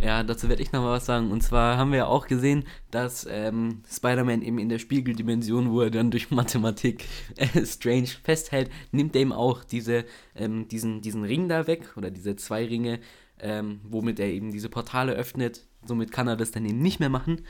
Ja, 0.00 0.24
dazu 0.24 0.48
werde 0.48 0.62
ich 0.62 0.72
nochmal 0.72 0.94
was 0.94 1.06
sagen. 1.06 1.30
Und 1.30 1.42
zwar 1.42 1.76
haben 1.76 1.92
wir 1.92 1.98
ja 1.98 2.06
auch 2.06 2.26
gesehen, 2.26 2.64
dass 2.90 3.24
ähm, 3.30 3.82
Spider-Man 3.88 4.42
eben 4.42 4.58
in 4.58 4.68
der 4.68 4.80
Spiegeldimension, 4.80 5.70
wo 5.70 5.82
er 5.82 5.92
dann 5.92 6.10
durch 6.10 6.32
Mathematik 6.32 7.04
äh, 7.36 7.64
Strange 7.64 8.08
festhält, 8.08 8.68
nimmt 8.90 9.14
er 9.14 9.22
ihm 9.22 9.30
auch 9.30 9.62
diese, 9.62 10.04
ähm, 10.34 10.66
diesen, 10.66 11.02
diesen 11.02 11.22
Ring 11.22 11.48
da 11.48 11.68
weg 11.68 11.96
oder 11.96 12.10
diese 12.10 12.34
zwei 12.34 12.66
Ringe, 12.66 12.98
ähm, 13.42 13.80
womit 13.84 14.18
er 14.20 14.28
eben 14.28 14.52
diese 14.52 14.68
Portale 14.68 15.12
öffnet. 15.12 15.66
Somit 15.84 16.12
kann 16.12 16.28
er 16.28 16.36
das 16.36 16.52
dann 16.52 16.64
eben 16.64 16.80
nicht 16.80 17.00
mehr 17.00 17.10
machen. 17.10 17.42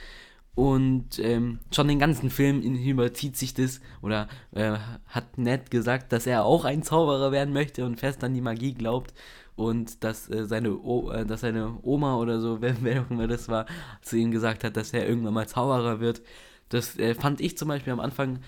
Und 0.55 1.19
ähm, 1.19 1.61
schon 1.71 1.89
den 1.89 1.99
ganzen 1.99 2.29
Film 2.29 2.61
überzieht 2.61 3.37
sich 3.37 3.55
das, 3.55 3.81
oder 4.03 4.29
äh, 4.53 4.77
hat 5.07 5.39
Ned 5.39 5.71
gesagt, 5.71 6.13
dass 6.13 6.27
er 6.27 6.45
auch 6.45 6.65
ein 6.65 6.83
Zauberer 6.83 7.33
werden 7.33 7.55
möchte 7.55 7.87
und 7.87 7.99
fest 7.99 8.23
an 8.23 8.35
die 8.35 8.43
Magie 8.43 8.75
glaubt. 8.75 9.15
Und 9.55 10.03
dass, 10.03 10.31
äh, 10.31 10.47
seine, 10.47 10.77
o 10.77 11.11
äh, 11.11 11.27
dass 11.27 11.41
seine 11.41 11.79
Oma 11.83 12.17
oder 12.17 12.41
so, 12.41 12.59
wer, 12.61 12.77
wer 12.83 13.03
auch 13.03 13.11
immer 13.11 13.29
das 13.29 13.49
war, 13.49 13.67
zu 14.03 14.17
ihm 14.17 14.31
gesagt 14.31 14.65
hat, 14.65 14.77
dass 14.77 14.93
er 14.93 15.09
irgendwann 15.09 15.35
mal 15.35 15.49
Zauberer 15.49 16.01
wird. 16.01 16.23
Das 16.69 16.99
äh, 16.99 17.15
fand 17.15 17.41
ich 17.41 17.57
zum 17.57 17.69
Beispiel 17.69 17.93
am 17.93 18.01
Anfang, 18.01 18.41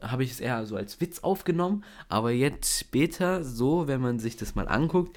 habe 0.00 0.22
ich 0.22 0.30
es 0.32 0.40
eher 0.40 0.64
so 0.66 0.76
als 0.76 1.00
Witz 1.00 1.20
aufgenommen. 1.20 1.84
Aber 2.08 2.30
jetzt 2.30 2.78
später, 2.78 3.42
so, 3.42 3.88
wenn 3.88 4.00
man 4.00 4.20
sich 4.20 4.36
das 4.36 4.54
mal 4.54 4.68
anguckt, 4.68 5.16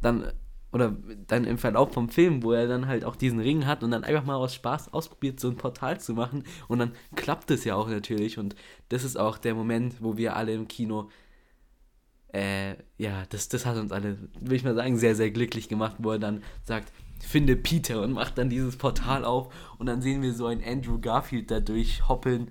dann 0.00 0.32
oder 0.72 0.96
dann 1.26 1.44
im 1.44 1.58
Verlauf 1.58 1.92
vom 1.92 2.08
Film, 2.08 2.42
wo 2.42 2.52
er 2.52 2.66
dann 2.66 2.86
halt 2.86 3.04
auch 3.04 3.14
diesen 3.14 3.40
Ring 3.40 3.66
hat 3.66 3.82
und 3.82 3.90
dann 3.90 4.04
einfach 4.04 4.24
mal 4.24 4.36
aus 4.36 4.54
Spaß 4.54 4.92
ausprobiert, 4.92 5.38
so 5.38 5.48
ein 5.48 5.56
Portal 5.56 6.00
zu 6.00 6.14
machen 6.14 6.44
und 6.66 6.78
dann 6.78 6.92
klappt 7.14 7.50
es 7.50 7.64
ja 7.64 7.76
auch 7.76 7.88
natürlich 7.88 8.38
und 8.38 8.56
das 8.88 9.04
ist 9.04 9.18
auch 9.18 9.38
der 9.38 9.54
Moment, 9.54 9.96
wo 10.00 10.16
wir 10.16 10.34
alle 10.34 10.54
im 10.54 10.68
Kino, 10.68 11.10
äh, 12.32 12.76
ja, 12.96 13.24
das, 13.28 13.48
das 13.50 13.66
hat 13.66 13.76
uns 13.76 13.92
alle, 13.92 14.18
würde 14.40 14.56
ich 14.56 14.64
mal 14.64 14.74
sagen, 14.74 14.96
sehr, 14.96 15.14
sehr 15.14 15.30
glücklich 15.30 15.68
gemacht, 15.68 15.96
wo 15.98 16.12
er 16.12 16.18
dann 16.18 16.42
sagt, 16.64 16.90
finde 17.20 17.54
Peter 17.54 18.02
und 18.02 18.12
macht 18.12 18.38
dann 18.38 18.50
dieses 18.50 18.76
Portal 18.76 19.24
auf 19.24 19.54
und 19.78 19.86
dann 19.86 20.00
sehen 20.00 20.22
wir 20.22 20.32
so 20.32 20.46
einen 20.46 20.64
Andrew 20.64 20.98
Garfield 20.98 21.50
dadurch 21.50 22.08
hoppeln 22.08 22.50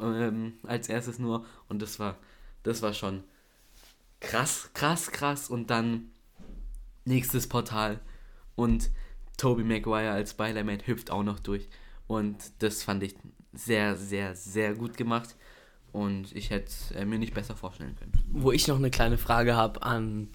ähm, 0.00 0.54
als 0.66 0.88
erstes 0.88 1.18
nur 1.18 1.44
und 1.68 1.82
das 1.82 2.00
war, 2.00 2.16
das 2.62 2.80
war 2.80 2.94
schon 2.94 3.24
krass, 4.20 4.70
krass, 4.72 5.12
krass 5.12 5.50
und 5.50 5.68
dann 5.70 6.10
nächstes 7.08 7.48
Portal. 7.48 7.98
Und 8.54 8.90
Toby 9.36 9.64
Maguire 9.64 10.10
als 10.10 10.30
Spider-Man 10.30 10.86
hüpft 10.86 11.10
auch 11.10 11.22
noch 11.22 11.40
durch. 11.40 11.68
Und 12.06 12.36
das 12.60 12.82
fand 12.82 13.02
ich 13.02 13.16
sehr, 13.52 13.96
sehr, 13.96 14.34
sehr 14.34 14.74
gut 14.74 14.96
gemacht. 14.96 15.36
Und 15.92 16.34
ich 16.36 16.50
hätte 16.50 16.66
es 16.66 16.90
äh, 16.92 17.04
mir 17.04 17.18
nicht 17.18 17.34
besser 17.34 17.56
vorstellen 17.56 17.96
können. 17.96 18.12
Wo 18.30 18.52
ich 18.52 18.68
noch 18.68 18.76
eine 18.76 18.90
kleine 18.90 19.18
Frage 19.18 19.56
habe 19.56 19.82
an 19.82 20.28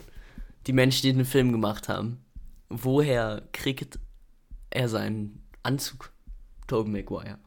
die 0.68 0.74
Menschen, 0.74 1.04
die 1.04 1.14
den 1.14 1.26
Film 1.26 1.52
gemacht 1.52 1.90
haben. 1.90 2.24
Woher 2.70 3.44
kriegt 3.52 4.00
er 4.70 4.90
seinen 4.90 5.44
Anzug, 5.62 6.12
Toby 6.68 6.90
Maguire? 6.90 7.38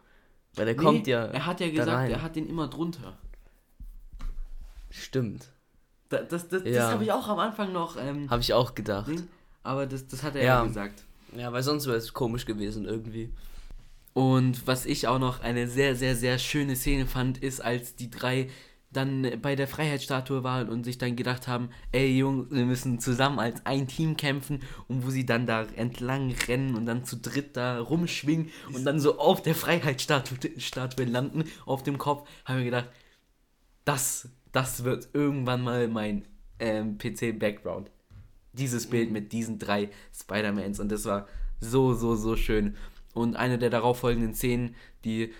Weil 0.54 0.68
er 0.68 0.75
nee, 0.75 0.83
kommt 0.83 1.06
ja. 1.06 1.26
Er 1.26 1.47
hat 1.47 1.61
ja 1.61 1.71
gesagt, 1.71 2.11
er 2.11 2.23
hat 2.23 2.37
den 2.37 2.49
immer 2.49 2.68
drunter. 2.68 3.18
Stimmt. 4.90 5.50
Das, 6.08 6.28
das, 6.28 6.48
das, 6.48 6.62
ja. 6.64 6.72
das 6.72 6.92
habe 6.92 7.04
ich 7.04 7.12
auch 7.12 7.28
am 7.28 7.38
Anfang 7.38 7.72
noch. 7.72 7.96
Ähm, 7.96 8.30
habe 8.30 8.40
ich 8.40 8.52
auch 8.52 8.75
gedacht. 8.75 9.10
Aber 9.62 9.86
das, 9.86 10.06
das 10.06 10.22
hat 10.22 10.36
er 10.36 10.42
ja, 10.42 10.58
ja 10.58 10.64
gesagt. 10.64 11.04
Ja, 11.36 11.52
weil 11.52 11.62
sonst 11.62 11.86
wäre 11.86 11.96
es 11.96 12.12
komisch 12.12 12.46
gewesen 12.46 12.84
irgendwie. 12.84 13.30
Und 14.14 14.66
was 14.66 14.86
ich 14.86 15.08
auch 15.08 15.18
noch 15.18 15.40
eine 15.40 15.68
sehr, 15.68 15.94
sehr, 15.94 16.16
sehr 16.16 16.38
schöne 16.38 16.76
Szene 16.76 17.06
fand, 17.06 17.38
ist, 17.38 17.60
als 17.60 17.96
die 17.96 18.10
drei 18.10 18.48
dann 18.92 19.40
bei 19.42 19.56
der 19.56 19.68
Freiheitsstatue 19.68 20.42
waren 20.42 20.68
und 20.68 20.84
sich 20.84 20.96
dann 20.96 21.16
gedacht 21.16 21.48
haben, 21.48 21.68
ey 21.92 22.16
Jungs, 22.16 22.50
wir 22.50 22.64
müssen 22.64 22.98
zusammen 22.98 23.38
als 23.38 23.64
ein 23.66 23.88
Team 23.88 24.16
kämpfen 24.16 24.62
und 24.88 25.04
wo 25.04 25.10
sie 25.10 25.26
dann 25.26 25.46
da 25.46 25.66
entlang 25.76 26.34
rennen 26.48 26.75
und 26.76 26.86
dann 26.86 27.04
zu 27.04 27.16
dritt 27.16 27.56
da 27.56 27.78
rumschwingen 27.78 28.50
und 28.72 28.84
dann 28.84 29.00
so 29.00 29.18
auf 29.18 29.42
der 29.42 29.54
Freiheitsstatue 29.54 31.04
landen, 31.04 31.44
auf 31.66 31.82
dem 31.82 31.98
Kopf, 31.98 32.26
haben 32.44 32.58
wir 32.58 32.64
gedacht, 32.64 32.88
das 33.84 34.30
das 34.56 34.84
wird 34.84 35.10
irgendwann 35.12 35.60
mal 35.60 35.86
mein 35.86 36.25
ähm, 36.58 36.96
PC-Background. 36.96 37.90
Dieses 38.54 38.86
Bild 38.86 39.10
mit 39.10 39.30
diesen 39.32 39.58
drei 39.58 39.90
Spider-Mans 40.18 40.80
und 40.80 40.90
das 40.90 41.04
war 41.04 41.28
so, 41.60 41.92
so, 41.92 42.16
so 42.16 42.36
schön. 42.36 42.75
Und 43.12 43.36
eine 43.36 43.58
der 43.58 43.68
darauffolgenden 43.68 44.32
Szenen, 44.32 44.75
die 45.04 45.34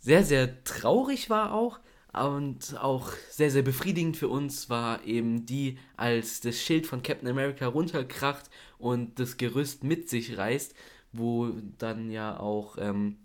sehr, 0.00 0.24
sehr 0.24 0.64
traurig 0.64 1.30
war 1.30 1.54
auch 1.54 1.78
und 2.12 2.76
auch 2.80 3.12
sehr, 3.30 3.52
sehr 3.52 3.62
befriedigend 3.62 4.16
für 4.16 4.26
uns, 4.26 4.68
war 4.68 5.04
eben 5.04 5.46
die, 5.46 5.78
als 5.96 6.40
das 6.40 6.60
Schild 6.60 6.88
von 6.88 7.04
Captain 7.04 7.28
America 7.28 7.68
runterkracht 7.68 8.50
und 8.78 9.20
das 9.20 9.36
Gerüst 9.36 9.84
mit 9.84 10.08
sich 10.08 10.36
reißt, 10.36 10.74
wo 11.12 11.52
dann 11.78 12.10
ja 12.10 12.40
auch 12.40 12.76
ähm, 12.80 13.18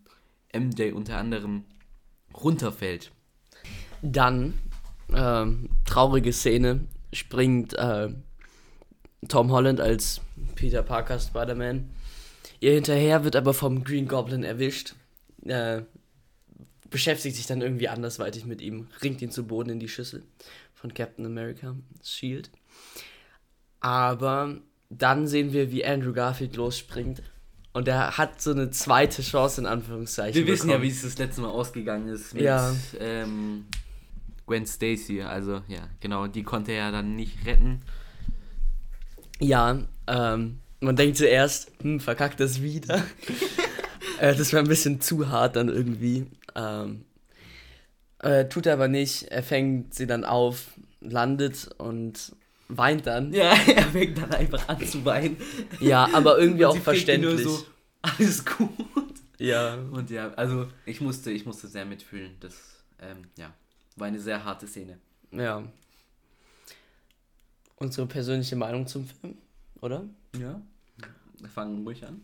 MJ 0.56 0.92
unter 0.92 1.18
anderem 1.18 1.64
runterfällt. 2.36 3.12
Dann 4.04 4.54
ähm, 5.16 5.70
traurige 5.86 6.34
Szene 6.34 6.82
springt 7.12 7.74
äh, 7.74 8.10
Tom 9.28 9.52
Holland 9.52 9.80
als 9.80 10.22
Peter 10.56 10.84
Parker 10.84 11.20
Spider-Man. 11.20 11.90
Ihr 12.60 12.74
hinterher 12.74 13.24
wird 13.24 13.36
aber 13.36 13.54
vom 13.54 13.84
Green 13.84 14.08
Goblin 14.08 14.44
erwischt. 14.44 14.96
Äh, 15.46 15.82
beschäftigt 16.90 17.36
sich 17.36 17.48
dann 17.48 17.62
irgendwie 17.62 17.90
andersweitig 17.90 18.46
mit 18.46 18.62
ihm, 18.62 18.88
ringt 19.02 19.22
ihn 19.22 19.32
zu 19.32 19.46
Boden 19.46 19.72
in 19.72 19.80
die 19.80 19.90
Schüssel 19.90 20.24
von 20.74 20.94
Captain 20.94 21.26
America, 21.26 21.76
Shield. 22.04 22.52
Aber 23.80 24.58
dann 24.90 25.28
sehen 25.28 25.54
wir, 25.54 25.72
wie 25.72 25.86
Andrew 25.86 26.14
Garfield 26.14 26.56
losspringt. 26.56 27.24
Und 27.74 27.88
er 27.88 28.18
hat 28.18 28.40
so 28.40 28.52
eine 28.52 28.70
zweite 28.70 29.24
Chance, 29.24 29.62
in 29.62 29.68
Anführungszeichen. 29.68 30.36
Wir 30.36 30.46
wissen 30.46 30.68
bekommen. 30.68 30.84
ja, 30.84 30.88
wie 30.88 30.96
es 30.96 31.02
das 31.02 31.18
letzte 31.18 31.42
Mal 31.42 31.50
ausgegangen 31.50 32.08
ist. 32.08 32.36
Mit, 32.36 32.44
ja. 32.44 32.76
Ähm, 33.00 33.66
Gwen 34.46 34.66
Stacy, 34.66 35.22
also 35.22 35.62
ja, 35.68 35.88
genau, 36.00 36.28
die 36.28 36.44
konnte 36.44 36.72
er 36.72 36.86
ja 36.86 36.92
dann 36.92 37.16
nicht 37.16 37.46
retten. 37.46 37.82
Ja, 39.40 39.80
ähm, 40.08 40.60
man 40.80 40.96
denkt 40.96 41.18
zuerst, 41.18 41.72
hm, 41.82 42.00
verkackt 42.00 42.40
das 42.40 42.62
wieder. 42.62 43.04
äh, 44.20 44.36
das 44.36 44.54
war 44.54 44.60
ein 44.60 44.68
bisschen 44.68 45.02
zu 45.02 45.30
hart 45.30 45.56
dann 45.56 45.70
irgendwie. 45.70 46.28
Ähm, 46.56 47.06
äh, 48.20 48.48
tut 48.48 48.66
er 48.66 48.74
aber 48.74 48.88
nicht, 48.88 49.24
er 49.24 49.44
fängt 49.44 49.94
sie 49.94 50.08
dann 50.08 50.24
auf, 50.24 50.68
landet 51.02 51.70
und 51.78 52.34
weint 52.68 53.08
dann. 53.08 53.34
Ja, 53.34 53.54
er 53.76 53.86
fängt 53.86 54.18
dann 54.18 54.32
einfach 54.32 54.68
an 54.68 54.86
zu 54.86 55.04
weinen. 55.06 55.38
Ja, 55.80 56.10
aber 56.14 56.38
irgendwie 56.38 56.66
auch 56.66 56.78
verständlich. 56.78 57.44
So, 57.44 57.66
alles 58.02 58.46
gut. 58.46 58.70
Ja. 59.40 59.76
Und 59.76 60.10
ja, 60.10 60.34
also 60.34 60.68
ich 60.86 61.02
musste, 61.02 61.32
ich 61.32 61.46
musste 61.46 61.68
sehr 61.68 61.86
mitfühlen. 61.86 62.36
Das, 62.40 62.54
ähm, 63.02 63.24
ja. 63.38 63.54
War 63.96 64.08
eine 64.08 64.20
sehr 64.20 64.44
harte 64.44 64.68
Szene. 64.68 64.98
Ja. 65.32 65.64
Unsere 67.78 68.08
persönliche 68.08 68.56
Meinung 68.56 68.88
zum 68.88 69.08
Film, 69.08 69.38
oder? 69.82 70.06
Ja. 70.38 70.62
Wir 71.40 71.50
fangen 71.50 71.84
ruhig 71.84 72.06
an. 72.06 72.22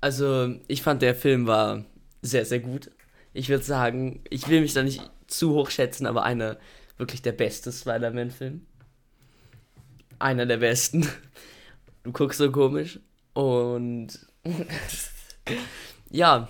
Also, 0.00 0.54
ich 0.68 0.82
fand, 0.82 1.02
der 1.02 1.14
Film 1.14 1.46
war 1.46 1.84
sehr, 2.22 2.44
sehr 2.44 2.60
gut. 2.60 2.90
Ich 3.32 3.48
würde 3.48 3.64
sagen, 3.64 4.22
ich 4.30 4.48
will 4.48 4.60
mich 4.60 4.74
da 4.74 4.82
nicht 4.82 5.02
zu 5.26 5.52
hoch 5.54 5.70
schätzen, 5.70 6.06
aber 6.06 6.22
einer 6.22 6.58
wirklich 6.98 7.22
der 7.22 7.32
beste 7.32 7.72
Spider-Man-Film. 7.72 8.66
Einer 10.18 10.46
der 10.46 10.58
besten. 10.58 11.08
Du 12.04 12.12
guckst 12.12 12.38
so 12.38 12.50
komisch. 12.50 13.00
Und 13.32 14.26
ja, 16.10 16.48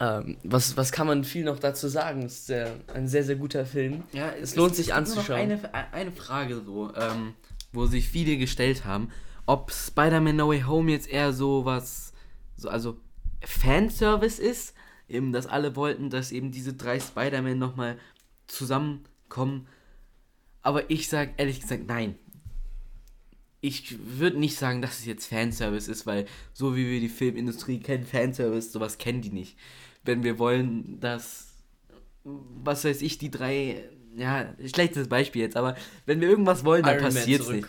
ähm, 0.00 0.36
was, 0.42 0.76
was 0.76 0.92
kann 0.92 1.06
man 1.06 1.24
viel 1.24 1.44
noch 1.44 1.58
dazu 1.58 1.88
sagen? 1.88 2.22
Es 2.24 2.34
ist 2.34 2.46
sehr, 2.46 2.76
ein 2.94 3.06
sehr, 3.08 3.24
sehr 3.24 3.36
guter 3.36 3.64
Film. 3.64 4.02
Ja, 4.12 4.30
es, 4.30 4.56
lohnt 4.56 4.74
sich 4.74 4.92
anzuschauen. 4.92 5.38
Eine, 5.38 5.92
eine 5.92 6.12
Frage 6.12 6.60
so, 6.64 6.92
ähm, 6.94 7.34
wo 7.72 7.86
sich 7.86 8.08
viele 8.08 8.36
gestellt 8.36 8.84
haben, 8.84 9.10
ob 9.46 9.70
Spider-Man 9.70 10.36
No 10.36 10.48
Way 10.48 10.62
Home 10.62 10.90
jetzt 10.90 11.08
eher 11.08 11.32
so 11.32 11.64
was, 11.64 12.12
so, 12.56 12.68
also 12.68 12.98
Fanservice 13.42 14.38
ist, 14.38 14.74
eben, 15.08 15.32
dass 15.32 15.46
alle 15.46 15.76
wollten, 15.76 16.10
dass 16.10 16.32
eben 16.32 16.50
diese 16.50 16.74
drei 16.74 16.98
Spider-Man 16.98 17.58
nochmal 17.58 17.96
zusammenkommen. 18.46 19.66
Aber 20.62 20.90
ich 20.90 21.08
sag 21.08 21.34
ehrlich 21.36 21.60
gesagt, 21.60 21.86
nein. 21.86 22.16
Ich 23.66 23.96
würde 24.18 24.38
nicht 24.38 24.58
sagen, 24.58 24.82
dass 24.82 24.98
es 24.98 25.06
jetzt 25.06 25.26
Fanservice 25.26 25.90
ist, 25.90 26.04
weil 26.04 26.26
so 26.52 26.76
wie 26.76 26.86
wir 26.86 27.00
die 27.00 27.08
Filmindustrie 27.08 27.80
kennen, 27.80 28.04
Fanservice, 28.04 28.70
sowas 28.70 28.98
kennen 28.98 29.22
die 29.22 29.30
nicht. 29.30 29.56
Wenn 30.04 30.22
wir 30.22 30.38
wollen, 30.38 31.00
dass, 31.00 31.54
was 32.24 32.84
weiß 32.84 33.00
ich, 33.00 33.16
die 33.16 33.30
drei, 33.30 33.82
ja, 34.16 34.52
schlechtes 34.66 35.08
Beispiel 35.08 35.40
jetzt, 35.40 35.56
aber 35.56 35.76
wenn 36.04 36.20
wir 36.20 36.28
irgendwas 36.28 36.66
wollen, 36.66 36.82
dann 36.82 36.98
passiert 36.98 37.40
es 37.40 37.48
nicht. 37.48 37.66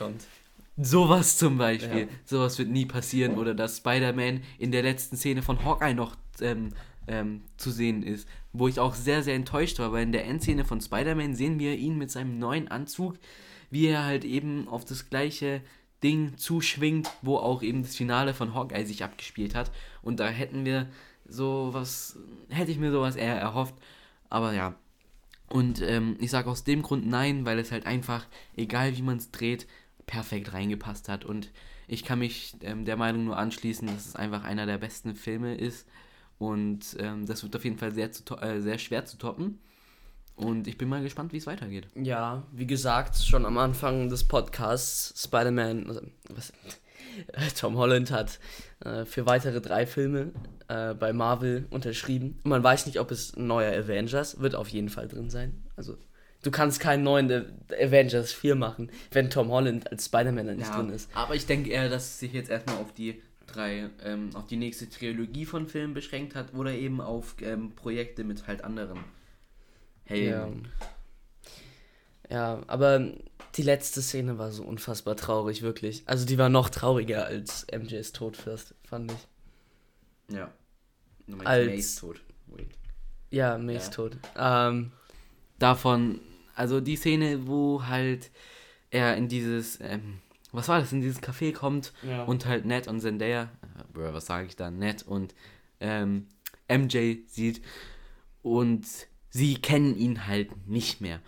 Sowas 0.76 1.38
zum 1.38 1.58
Beispiel. 1.58 2.02
Ja. 2.02 2.08
Sowas 2.26 2.60
wird 2.60 2.72
nie 2.72 2.86
passieren. 2.86 3.38
Oder 3.38 3.54
dass 3.56 3.78
Spider-Man 3.78 4.42
in 4.60 4.74
der 4.74 4.84
letzten 4.84 5.16
Szene 5.16 5.44
von 5.44 5.64
Hawkeye 5.64 5.94
noch 5.94 6.18
ähm, 6.42 6.74
ähm, 7.08 7.44
zu 7.56 7.72
sehen 7.72 8.04
ist. 8.04 8.28
Wo 8.52 8.68
ich 8.68 8.82
auch 8.82 8.96
sehr, 8.96 9.24
sehr 9.24 9.36
enttäuscht 9.36 9.80
war, 9.80 9.94
weil 9.94 10.04
in 10.04 10.12
der 10.12 10.26
Endszene 10.26 10.66
von 10.66 10.82
Spider-Man 10.82 11.36
sehen 11.36 11.58
wir 11.58 11.78
ihn 11.78 11.98
mit 11.98 12.12
seinem 12.12 12.38
neuen 12.38 12.68
Anzug, 12.68 13.16
wie 13.72 13.88
er 13.88 14.04
halt 14.04 14.26
eben 14.26 14.68
auf 14.68 14.84
das 14.84 15.10
gleiche 15.10 15.62
Ding 16.06 16.38
zuschwingt, 16.38 17.10
wo 17.24 17.38
auch 17.38 17.64
eben 17.64 17.82
das 17.82 17.96
Finale 17.96 18.36
von 18.36 18.54
Hawkeye 18.54 18.86
sich 18.86 19.04
abgespielt 19.04 19.56
hat. 19.56 19.72
Und 20.04 20.20
da 20.20 20.28
hätten 20.28 20.64
wir 20.64 20.88
sowas, 21.28 22.20
hätte 22.50 22.70
ich 22.70 22.78
mir 22.78 22.92
sowas 22.92 23.16
eher 23.16 23.36
erhofft. 23.36 23.74
Aber 24.30 24.54
ja. 24.54 24.76
Und 25.50 25.82
ähm, 25.82 26.16
ich 26.20 26.30
sage 26.30 26.48
aus 26.48 26.64
dem 26.64 26.84
Grund 26.84 27.08
nein, 27.08 27.44
weil 27.44 27.58
es 27.58 27.72
halt 27.72 27.88
einfach, 27.88 28.28
egal 28.56 28.96
wie 28.96 29.02
man 29.02 29.18
es 29.18 29.32
dreht, 29.32 29.66
perfekt 30.06 30.54
reingepasst 30.54 31.10
hat. 31.10 31.26
Und 31.26 31.52
ich 31.88 32.04
kann 32.04 32.20
mich 32.20 32.56
ähm, 32.62 32.86
der 32.86 32.98
Meinung 32.98 33.26
nur 33.26 33.38
anschließen, 33.38 33.88
dass 33.88 34.06
es 34.06 34.16
einfach 34.16 34.44
einer 34.44 34.68
der 34.68 34.78
besten 34.78 35.16
Filme 35.16 35.56
ist. 35.56 35.88
Und 36.38 36.98
ähm, 37.00 37.26
das 37.26 37.42
wird 37.42 37.56
auf 37.56 37.64
jeden 37.64 37.80
Fall 37.80 37.94
sehr, 37.94 38.12
zu 38.12 38.24
äh, 38.38 38.62
sehr 38.62 38.78
schwer 38.78 39.06
zu 39.06 39.18
toppen. 39.18 39.58
Und 40.36 40.68
ich 40.68 40.78
bin 40.78 40.90
mal 40.90 41.02
gespannt, 41.02 41.32
wie 41.32 41.38
es 41.38 41.48
weitergeht. 41.48 41.88
Ja, 41.96 42.44
wie 42.52 42.68
gesagt, 42.68 43.16
schon 43.18 43.46
am 43.46 43.58
Anfang 43.58 44.10
des 44.10 44.26
Podcasts, 44.26 45.24
Spider-Man, 45.24 45.88
also, 45.88 46.02
was, 46.30 46.52
Tom 47.60 47.78
Holland 47.78 48.12
hat 48.12 48.40
äh, 48.84 49.06
für 49.06 49.26
weitere 49.26 49.62
drei 49.62 49.86
Filme 49.86 50.32
äh, 50.68 50.94
bei 50.94 51.14
Marvel 51.14 51.66
unterschrieben. 51.70 52.40
Man 52.44 52.64
weiß 52.64 52.86
nicht, 52.86 53.00
ob 53.00 53.12
es 53.12 53.36
ein 53.36 53.48
neuer 53.48 53.72
Avengers 53.72 54.40
wird 54.40 54.56
auf 54.56 54.70
jeden 54.70 54.90
Fall 54.90 55.08
drin 55.08 55.30
sein. 55.30 55.64
Also 55.76 55.98
du 56.44 56.52
kannst 56.52 56.80
keinen 56.80 57.04
neuen 57.04 57.32
Avengers 57.82 58.34
4 58.34 58.56
machen, 58.56 58.92
wenn 59.12 59.30
Tom 59.30 59.50
Holland 59.50 59.90
als 59.92 60.06
Spider-Man 60.06 60.58
nicht 60.58 60.68
ja, 60.68 60.76
drin 60.76 60.90
ist. 60.90 61.10
Aber 61.14 61.36
ich 61.36 61.46
denke 61.46 61.70
eher, 61.70 61.90
dass 61.90 62.04
es 62.06 62.20
sich 62.20 62.34
jetzt 62.34 62.50
erstmal 62.50 62.78
auf 62.78 62.94
die 62.94 63.22
drei, 63.48 63.90
ähm, 64.04 64.32
auf 64.34 64.48
die 64.48 64.58
nächste 64.58 64.90
Trilogie 64.90 65.46
von 65.46 65.68
Filmen 65.68 65.94
beschränkt 65.94 66.36
hat 66.36 66.54
oder 66.54 66.72
eben 66.72 67.00
auf 67.00 67.36
ähm, 67.42 67.72
Projekte 67.76 68.24
mit 68.24 68.48
halt 68.48 68.64
anderen 68.64 69.00
Helden. 70.06 70.68
Ja. 72.30 72.56
ja, 72.56 72.64
aber 72.68 73.14
die 73.56 73.64
letzte 73.64 74.02
Szene 74.02 74.38
war 74.38 74.52
so 74.52 74.64
unfassbar 74.64 75.16
traurig, 75.16 75.62
wirklich. 75.62 76.04
Also 76.06 76.26
die 76.26 76.38
war 76.38 76.50
noch 76.50 76.70
trauriger 76.70 77.26
als 77.26 77.66
MJs 77.72 78.12
Tod 78.12 78.38
fast, 78.38 78.76
fand 78.84 79.12
ich. 79.12 80.36
Ja. 80.36 80.52
Als 81.44 81.68
Mays 81.68 81.96
Tod. 81.96 82.22
Wait. 82.48 82.70
Ja, 83.32 83.58
Mays 83.58 83.86
ja. 83.86 83.92
Tod. 83.92 84.18
Ähm, 84.38 84.92
Davon 85.58 86.20
also 86.56 86.80
die 86.80 86.96
Szene, 86.96 87.48
wo 87.48 87.84
halt 87.86 88.32
er 88.90 89.18
in 89.18 89.28
dieses, 89.28 89.80
ähm, 89.82 90.20
was 90.52 90.70
war 90.70 90.80
das, 90.80 90.94
in 90.94 91.02
dieses 91.02 91.22
Café 91.22 91.54
kommt 91.54 91.94
ja. 92.02 92.24
und 92.24 92.46
halt 92.46 92.66
Ned 92.66 92.88
und 92.88 93.02
Zendaya, 93.02 93.52
äh, 93.94 94.14
was 94.14 94.26
sage 94.26 94.48
ich 94.48 94.56
da, 94.56 94.72
Ned 94.72 95.04
und 95.04 95.36
ähm, 95.82 96.28
MJ 96.70 97.18
sieht 97.28 97.62
und 98.42 98.86
sie 99.36 99.56
kennen 99.56 99.98
ihn 99.98 100.28
halt 100.28 100.66
nicht 100.66 101.02
mehr. 101.02 101.20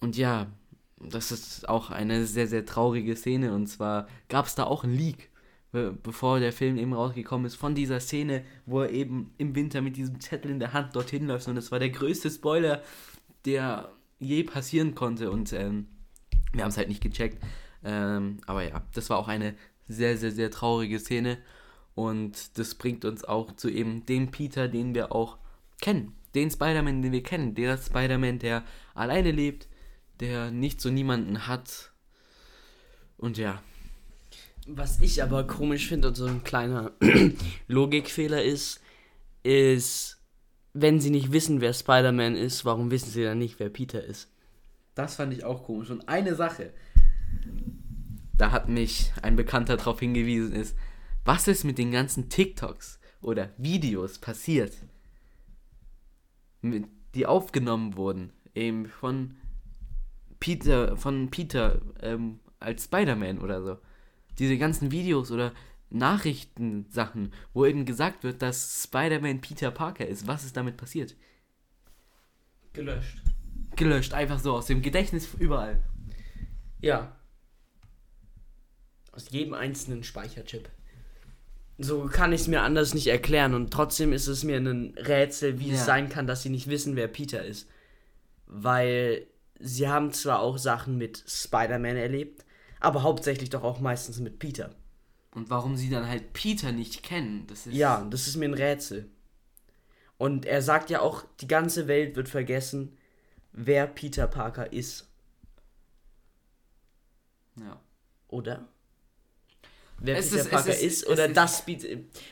Und 0.00 0.16
ja, 0.16 0.46
das 0.98 1.32
ist 1.32 1.68
auch 1.68 1.90
eine 1.90 2.24
sehr, 2.24 2.46
sehr 2.46 2.64
traurige 2.64 3.14
Szene 3.14 3.52
und 3.52 3.66
zwar 3.66 4.08
gab 4.28 4.46
es 4.46 4.54
da 4.54 4.64
auch 4.64 4.84
ein 4.84 4.96
Leak 4.96 5.30
bevor 5.72 6.40
der 6.40 6.52
Film 6.52 6.76
eben 6.76 6.92
rausgekommen 6.92 7.46
ist, 7.46 7.54
von 7.54 7.76
dieser 7.76 8.00
Szene, 8.00 8.44
wo 8.66 8.80
er 8.80 8.90
eben 8.90 9.32
im 9.38 9.54
Winter 9.54 9.80
mit 9.82 9.96
diesem 9.96 10.18
Zettel 10.18 10.50
in 10.50 10.58
der 10.58 10.72
Hand 10.72 10.96
dorthin 10.96 11.28
läuft. 11.28 11.46
Und 11.46 11.54
das 11.54 11.70
war 11.70 11.78
der 11.78 11.90
größte 11.90 12.28
Spoiler, 12.28 12.82
der 13.44 13.92
je 14.18 14.42
passieren 14.42 14.96
konnte. 14.96 15.30
Und 15.30 15.52
ähm, 15.52 15.86
wir 16.52 16.64
haben 16.64 16.70
es 16.70 16.76
halt 16.76 16.88
nicht 16.88 17.02
gecheckt. 17.02 17.40
Ähm, 17.84 18.38
aber 18.46 18.68
ja, 18.68 18.82
das 18.94 19.10
war 19.10 19.18
auch 19.18 19.28
eine 19.28 19.54
sehr, 19.86 20.16
sehr, 20.16 20.32
sehr 20.32 20.50
traurige 20.50 20.98
Szene. 20.98 21.38
Und 21.94 22.58
das 22.58 22.74
bringt 22.74 23.04
uns 23.04 23.22
auch 23.24 23.52
zu 23.54 23.68
eben 23.68 24.04
dem 24.06 24.32
Peter, 24.32 24.66
den 24.66 24.92
wir 24.92 25.12
auch 25.12 25.38
kennen. 25.80 26.14
Den 26.34 26.50
Spider-Man, 26.50 27.02
den 27.02 27.12
wir 27.12 27.22
kennen. 27.22 27.54
Der 27.54 27.76
Spider-Man, 27.76 28.38
der 28.38 28.64
alleine 28.94 29.30
lebt, 29.30 29.68
der 30.20 30.50
nicht 30.50 30.80
so 30.80 30.90
niemanden 30.90 31.46
hat. 31.46 31.92
Und 33.16 33.38
ja. 33.38 33.62
Was 34.66 35.00
ich 35.00 35.22
aber 35.22 35.46
komisch 35.46 35.88
finde 35.88 36.08
und 36.08 36.14
so 36.14 36.26
ein 36.26 36.44
kleiner 36.44 36.92
Logikfehler 37.66 38.42
ist, 38.42 38.80
ist, 39.42 40.18
wenn 40.72 41.00
sie 41.00 41.10
nicht 41.10 41.32
wissen, 41.32 41.60
wer 41.60 41.72
Spider-Man 41.72 42.36
ist, 42.36 42.64
warum 42.64 42.90
wissen 42.90 43.10
sie 43.10 43.24
dann 43.24 43.38
nicht, 43.38 43.58
wer 43.58 43.70
Peter 43.70 44.04
ist? 44.04 44.30
Das 44.94 45.16
fand 45.16 45.32
ich 45.32 45.44
auch 45.44 45.64
komisch. 45.64 45.90
Und 45.90 46.08
eine 46.08 46.34
Sache, 46.34 46.72
da 48.36 48.52
hat 48.52 48.68
mich 48.68 49.12
ein 49.22 49.36
Bekannter 49.36 49.76
darauf 49.76 50.00
hingewiesen, 50.00 50.52
ist, 50.52 50.76
was 51.24 51.48
ist 51.48 51.64
mit 51.64 51.78
den 51.78 51.90
ganzen 51.90 52.28
TikToks 52.28 52.98
oder 53.20 53.50
Videos 53.58 54.18
passiert, 54.18 54.72
mit, 56.62 56.86
die 57.14 57.26
aufgenommen 57.26 57.96
wurden, 57.96 58.32
eben 58.54 58.86
von 58.86 59.36
Peter, 60.38 60.96
von 60.96 61.30
Peter 61.30 61.80
ähm, 62.02 62.40
als 62.58 62.84
Spider-Man 62.84 63.38
oder 63.38 63.62
so. 63.62 63.78
Diese 64.38 64.58
ganzen 64.58 64.90
Videos 64.90 65.30
oder 65.30 65.52
Nachrichtensachen, 65.90 67.32
wo 67.52 67.66
eben 67.66 67.84
gesagt 67.84 68.22
wird, 68.22 68.42
dass 68.42 68.84
Spider-Man 68.84 69.40
Peter 69.40 69.70
Parker 69.70 70.06
ist. 70.06 70.26
Was 70.26 70.44
ist 70.44 70.56
damit 70.56 70.76
passiert? 70.76 71.16
Gelöscht. 72.72 73.20
Gelöscht, 73.76 74.14
einfach 74.14 74.38
so, 74.38 74.54
aus 74.54 74.66
dem 74.66 74.82
Gedächtnis 74.82 75.34
überall. 75.34 75.82
Ja. 76.80 77.16
Aus 79.12 79.30
jedem 79.30 79.54
einzelnen 79.54 80.04
Speicherchip. 80.04 80.70
So 81.82 82.04
kann 82.06 82.32
ich 82.32 82.42
es 82.42 82.48
mir 82.48 82.62
anders 82.62 82.92
nicht 82.92 83.06
erklären 83.06 83.54
und 83.54 83.72
trotzdem 83.72 84.12
ist 84.12 84.26
es 84.26 84.44
mir 84.44 84.58
ein 84.58 84.94
Rätsel, 84.96 85.58
wie 85.58 85.68
ja. 85.68 85.74
es 85.74 85.86
sein 85.86 86.08
kann, 86.10 86.26
dass 86.26 86.42
sie 86.42 86.50
nicht 86.50 86.68
wissen, 86.68 86.94
wer 86.94 87.08
Peter 87.08 87.42
ist. 87.42 87.68
Weil 88.46 89.26
sie 89.58 89.88
haben 89.88 90.12
zwar 90.12 90.40
auch 90.40 90.58
Sachen 90.58 90.98
mit 90.98 91.24
Spider-Man 91.26 91.96
erlebt, 91.96 92.44
aber 92.80 93.02
hauptsächlich 93.02 93.48
doch 93.48 93.62
auch 93.62 93.80
meistens 93.80 94.20
mit 94.20 94.38
Peter. 94.38 94.74
Und 95.34 95.48
warum 95.48 95.76
sie 95.76 95.90
dann 95.90 96.08
halt 96.08 96.32
Peter 96.32 96.72
nicht 96.72 97.02
kennen, 97.02 97.46
das 97.46 97.66
ist. 97.66 97.74
Ja, 97.74 98.06
das 98.10 98.26
ist 98.26 98.36
mir 98.36 98.46
ein 98.46 98.54
Rätsel. 98.54 99.08
Und 100.18 100.44
er 100.44 100.60
sagt 100.60 100.90
ja 100.90 101.00
auch, 101.00 101.24
die 101.40 101.48
ganze 101.48 101.88
Welt 101.88 102.14
wird 102.14 102.28
vergessen, 102.28 102.98
wer 103.52 103.86
Peter 103.86 104.26
Parker 104.26 104.72
ist. 104.72 105.08
Ja. 107.56 107.80
Oder? 108.28 108.68
Wer 110.00 110.16
es 110.16 110.30
Peter 110.30 110.42
ist, 110.42 110.50
Parker 110.50 110.70
ist, 110.70 110.82
ist 110.82 111.06
oder 111.08 111.28
das 111.28 111.64
Peter. 111.64 111.88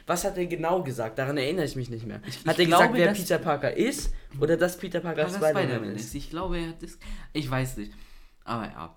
Was 0.06 0.24
hat 0.24 0.38
er 0.38 0.46
genau 0.46 0.82
gesagt? 0.82 1.18
Daran 1.18 1.36
erinnere 1.36 1.66
ich 1.66 1.76
mich 1.76 1.90
nicht 1.90 2.06
mehr. 2.06 2.20
Ich, 2.26 2.44
hat 2.46 2.58
er 2.58 2.64
gesagt, 2.64 2.94
wer 2.94 3.12
Peter 3.12 3.38
Parker 3.38 3.76
ist 3.76 4.12
oder 4.40 4.56
dass 4.56 4.78
Peter 4.78 5.00
Parker 5.00 5.28
Spider-Man 5.28 5.66
Spider 5.66 5.92
ist? 5.92 6.14
Ich 6.14 6.30
glaube, 6.30 6.58
er 6.58 6.68
hat 6.68 6.82
das. 6.82 6.98
Ich 7.32 7.50
weiß 7.50 7.76
nicht. 7.76 7.92
Aber 8.44 8.64
ja. 8.64 8.96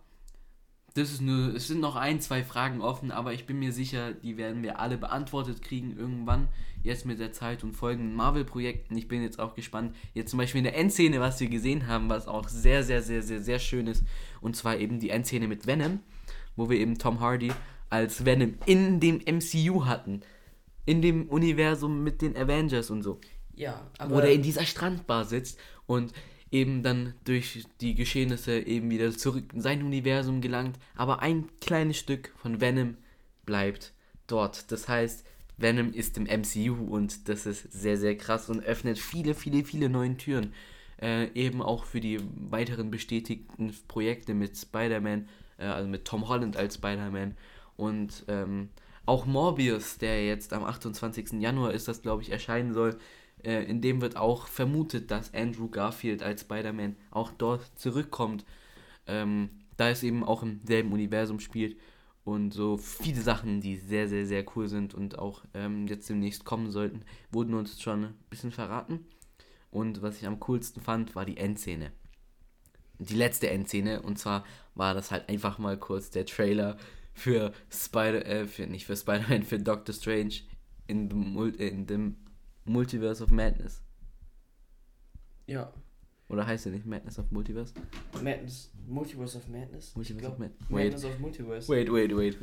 Das 0.93 1.09
ist 1.09 1.21
nur, 1.21 1.55
es 1.55 1.67
sind 1.67 1.79
noch 1.79 1.95
ein, 1.95 2.19
zwei 2.19 2.43
Fragen 2.43 2.81
offen, 2.81 3.11
aber 3.11 3.31
ich 3.31 3.45
bin 3.45 3.59
mir 3.59 3.71
sicher, 3.71 4.11
die 4.11 4.35
werden 4.35 4.61
wir 4.61 4.79
alle 4.79 4.97
beantwortet 4.97 5.61
kriegen 5.61 5.95
irgendwann, 5.97 6.49
jetzt 6.83 7.05
mit 7.05 7.17
der 7.17 7.31
Zeit 7.31 7.63
und 7.63 7.71
folgenden 7.71 8.13
Marvel-Projekten. 8.13 8.97
Ich 8.97 9.07
bin 9.07 9.23
jetzt 9.23 9.39
auch 9.39 9.55
gespannt, 9.55 9.95
jetzt 10.13 10.31
zum 10.31 10.39
Beispiel 10.39 10.59
in 10.59 10.65
der 10.65 10.75
Endszene, 10.75 11.21
was 11.21 11.39
wir 11.39 11.47
gesehen 11.47 11.87
haben, 11.87 12.09
was 12.09 12.27
auch 12.27 12.49
sehr, 12.49 12.83
sehr, 12.83 13.01
sehr, 13.01 13.23
sehr, 13.23 13.39
sehr 13.39 13.59
schön 13.59 13.87
ist, 13.87 14.03
und 14.41 14.57
zwar 14.57 14.79
eben 14.79 14.99
die 14.99 15.11
Endszene 15.11 15.47
mit 15.47 15.65
Venom, 15.65 15.99
wo 16.57 16.69
wir 16.69 16.77
eben 16.77 16.97
Tom 16.97 17.21
Hardy 17.21 17.53
als 17.91 18.25
Venom 18.25 18.55
in 18.65 18.99
dem 18.99 19.17
MCU 19.17 19.85
hatten, 19.85 20.21
in 20.85 21.01
dem 21.01 21.29
Universum 21.29 22.03
mit 22.03 22.21
den 22.23 22.35
Avengers 22.35 22.89
und 22.89 23.03
so. 23.03 23.19
Ja, 23.53 23.85
wo 24.07 24.19
der 24.21 24.33
in 24.33 24.41
dieser 24.41 24.65
Strandbar 24.65 25.25
sitzt 25.25 25.59
und 25.85 26.13
eben 26.51 26.83
dann 26.83 27.13
durch 27.25 27.65
die 27.81 27.93
Geschehnisse 27.93 28.59
eben 28.59 28.89
wieder 28.89 29.11
zurück 29.11 29.53
in 29.53 29.61
sein 29.61 29.83
Universum 29.83 30.41
gelangt, 30.41 30.79
aber 30.95 31.21
ein 31.21 31.49
kleines 31.59 31.97
Stück 31.97 32.33
von 32.37 32.61
Venom 32.61 32.97
bleibt 33.45 33.93
dort. 34.25 34.71
Das 34.71 34.87
heißt, 34.87 35.25
Venom 35.57 35.93
ist 35.93 36.17
im 36.17 36.23
MCU 36.23 36.73
und 36.73 37.29
das 37.29 37.45
ist 37.45 37.71
sehr, 37.71 37.97
sehr 37.97 38.17
krass 38.17 38.49
und 38.49 38.63
öffnet 38.63 38.99
viele, 38.99 39.35
viele, 39.35 39.63
viele 39.63 39.89
neue 39.89 40.15
Türen. 40.17 40.53
Äh, 40.99 41.31
eben 41.33 41.61
auch 41.61 41.85
für 41.85 41.99
die 41.99 42.19
weiteren 42.35 42.89
bestätigten 42.89 43.75
Projekte 43.87 44.33
mit 44.33 44.57
Spider-Man, 44.57 45.27
äh, 45.57 45.65
also 45.65 45.89
mit 45.89 46.05
Tom 46.05 46.27
Holland 46.27 46.57
als 46.57 46.75
Spider-Man 46.75 47.35
und 47.81 48.25
ähm, 48.27 48.69
auch 49.07 49.25
Morbius, 49.25 49.97
der 49.97 50.23
jetzt 50.23 50.53
am 50.53 50.63
28. 50.63 51.41
Januar 51.41 51.73
ist, 51.73 51.87
das 51.87 52.03
glaube 52.03 52.21
ich, 52.21 52.31
erscheinen 52.31 52.73
soll. 52.75 52.95
Äh, 53.43 53.63
in 53.63 53.81
dem 53.81 54.01
wird 54.01 54.17
auch 54.17 54.45
vermutet, 54.45 55.09
dass 55.09 55.33
Andrew 55.33 55.67
Garfield 55.67 56.21
als 56.21 56.41
Spider-Man 56.41 56.95
auch 57.09 57.31
dort 57.31 57.63
zurückkommt, 57.79 58.45
ähm, 59.07 59.49
da 59.77 59.89
es 59.89 60.03
eben 60.03 60.23
auch 60.23 60.43
im 60.43 60.61
selben 60.63 60.91
Universum 60.91 61.39
spielt 61.39 61.75
und 62.23 62.53
so 62.53 62.77
viele 62.77 63.21
Sachen, 63.21 63.61
die 63.61 63.77
sehr, 63.77 64.07
sehr, 64.07 64.27
sehr 64.27 64.45
cool 64.55 64.67
sind 64.67 64.93
und 64.93 65.17
auch 65.17 65.43
ähm, 65.55 65.87
jetzt 65.87 66.07
demnächst 66.07 66.45
kommen 66.45 66.69
sollten, 66.69 67.01
wurden 67.31 67.55
uns 67.55 67.81
schon 67.81 68.03
ein 68.03 68.13
bisschen 68.29 68.51
verraten. 68.51 69.07
Und 69.71 70.03
was 70.03 70.17
ich 70.17 70.27
am 70.27 70.39
coolsten 70.39 70.81
fand, 70.81 71.15
war 71.15 71.25
die 71.25 71.37
Endszene. 71.37 71.91
Die 72.99 73.15
letzte 73.15 73.49
Endszene. 73.49 74.03
Und 74.03 74.19
zwar 74.19 74.45
war 74.75 74.93
das 74.93 75.09
halt 75.09 75.29
einfach 75.29 75.57
mal 75.57 75.77
kurz 75.79 76.11
der 76.11 76.27
Trailer 76.27 76.77
für 77.13 77.51
Spider, 77.69 78.25
äh, 78.25 78.45
für, 78.47 78.67
nicht 78.67 78.85
für 78.85 78.95
Spider-Man, 78.95 79.43
für 79.43 79.59
Doctor 79.59 79.93
Strange 79.93 80.33
in 80.87 81.09
dem, 81.09 81.53
in 81.57 81.85
dem 81.87 82.15
Multiverse 82.65 83.23
of 83.23 83.31
Madness. 83.31 83.81
Ja. 85.47 85.71
Oder 86.29 86.47
heißt 86.47 86.65
der 86.65 86.71
nicht 86.71 86.85
Madness 86.85 87.19
of 87.19 87.29
Multiverse? 87.31 87.73
Madness. 88.23 88.71
Multiverse 88.87 89.37
of 89.37 89.47
Madness? 89.47 89.95
Multiverse 89.95 90.11
Ich 90.11 90.15
of 90.15 90.37
glaub, 90.37 90.39
Madness. 90.39 90.69
Wait, 90.69 90.83
Madness 90.93 91.05
of 91.05 91.19
Multiverse. 91.19 91.69
wait, 91.69 91.91
wait, 91.91 92.15
wait. 92.15 92.37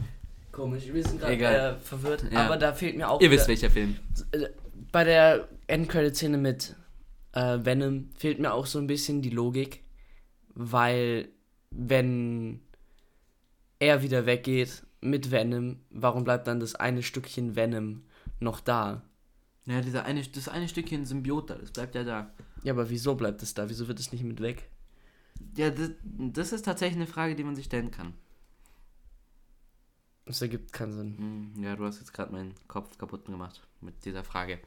Komisch, 0.53 0.93
wir 0.93 1.03
sind 1.05 1.21
gerade 1.21 1.77
äh, 1.77 1.79
verwirrt. 1.79 2.25
Ja. 2.31 2.47
Aber 2.47 2.57
da 2.57 2.73
fehlt 2.73 2.97
mir 2.97 3.09
auch. 3.09 3.21
Ihr 3.21 3.31
wisst 3.31 3.49
wieder- 3.49 3.63
welcher 3.63 3.71
Film. 3.71 3.97
äh, 4.33 4.49
bei 4.93 5.05
der 5.05 5.49
Endcredit-Szene 5.69 6.37
mit 6.39 6.75
äh, 7.33 7.59
Venom 7.63 8.11
fehlt 8.17 8.39
mir 8.41 8.53
auch 8.53 8.67
so 8.67 8.79
ein 8.79 8.87
bisschen 8.87 9.23
die 9.23 9.31
Logik, 9.31 9.83
weil 10.55 11.29
wenn 11.71 12.61
er 13.79 14.03
wieder 14.03 14.27
weggeht 14.27 14.85
mit 15.01 15.31
Venom, 15.31 15.81
warum 15.91 16.25
bleibt 16.25 16.47
dann 16.47 16.61
das 16.61 16.75
eine 16.75 17.03
Stückchen 17.03 17.57
Venom 17.57 18.03
noch 18.41 18.61
da? 18.61 19.03
Ja, 19.67 19.81
dieser 19.81 20.05
eine, 20.05 20.23
das 20.23 20.49
eine 20.49 20.69
Stückchen 20.69 21.05
Symbiota, 21.07 21.55
das 21.57 21.71
bleibt 21.73 21.95
ja 21.95 22.05
da. 22.05 22.33
Ja, 22.63 22.73
aber 22.73 22.91
wieso 22.91 23.15
bleibt 23.15 23.43
es 23.43 23.55
da? 23.55 23.69
Wieso 23.69 23.87
wird 23.89 24.01
es 24.01 24.13
nicht 24.13 24.25
mit 24.25 24.41
weg? 24.41 24.69
Ja, 25.57 25.71
das, 25.71 25.91
das 26.03 26.53
ist 26.53 26.65
tatsächlich 26.65 26.97
eine 26.97 27.07
Frage, 27.07 27.37
die 27.37 27.45
man 27.45 27.55
sich 27.55 27.67
stellen 27.67 27.91
kann. 27.91 28.15
Das 30.27 30.43
ergibt 30.43 30.73
keinen 30.73 30.93
Sinn. 30.93 31.19
Hm, 31.19 31.63
Ja, 31.63 31.75
du 31.77 31.85
hast 31.85 32.01
jetzt 32.01 32.13
gerade 32.13 32.33
meinen 32.33 32.55
Kopf 32.67 32.99
kaputt 32.99 33.25
gemacht 33.27 33.67
mit 33.81 34.05
dieser 34.05 34.25
Frage. 34.25 34.59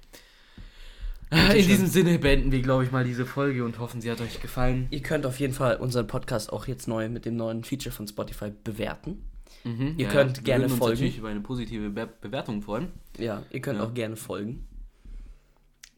Bitte 1.32 1.58
In 1.58 1.66
diesem 1.68 1.88
Sinne 1.88 2.20
beenden 2.20 2.52
wir, 2.52 2.62
glaube 2.62 2.84
ich, 2.84 2.92
mal 2.92 3.06
diese 3.06 3.26
Folge 3.26 3.64
und 3.64 3.80
hoffen, 3.80 4.02
sie 4.02 4.12
hat 4.12 4.20
euch 4.20 4.42
gefallen. 4.42 4.88
Ihr 4.92 5.02
könnt 5.02 5.26
auf 5.26 5.40
jeden 5.40 5.54
Fall 5.54 5.78
unseren 5.78 6.06
Podcast 6.06 6.52
auch 6.52 6.68
jetzt 6.68 6.88
neu 6.90 7.08
mit 7.08 7.26
dem 7.26 7.38
neuen 7.38 7.64
Feature 7.64 7.96
von 7.96 8.06
Spotify 8.08 8.52
bewerten. 8.64 9.24
Mhm, 9.64 9.94
Ihr 9.98 10.08
könnt 10.08 10.38
wir 10.38 10.44
gerne 10.44 10.66
uns 10.66 10.74
folgen. 10.76 10.94
natürlich 10.96 11.18
über 11.18 11.30
eine 11.30 11.40
positive 11.42 11.90
Be 11.90 12.10
Bewertung 12.20 12.62
freuen. 12.62 12.90
Ja, 13.18 13.44
ihr 13.50 13.62
könnt 13.62 13.80
Ja. 13.80 13.86
auch 13.86 13.94
gerne 13.94 14.16
folgen. 14.18 14.68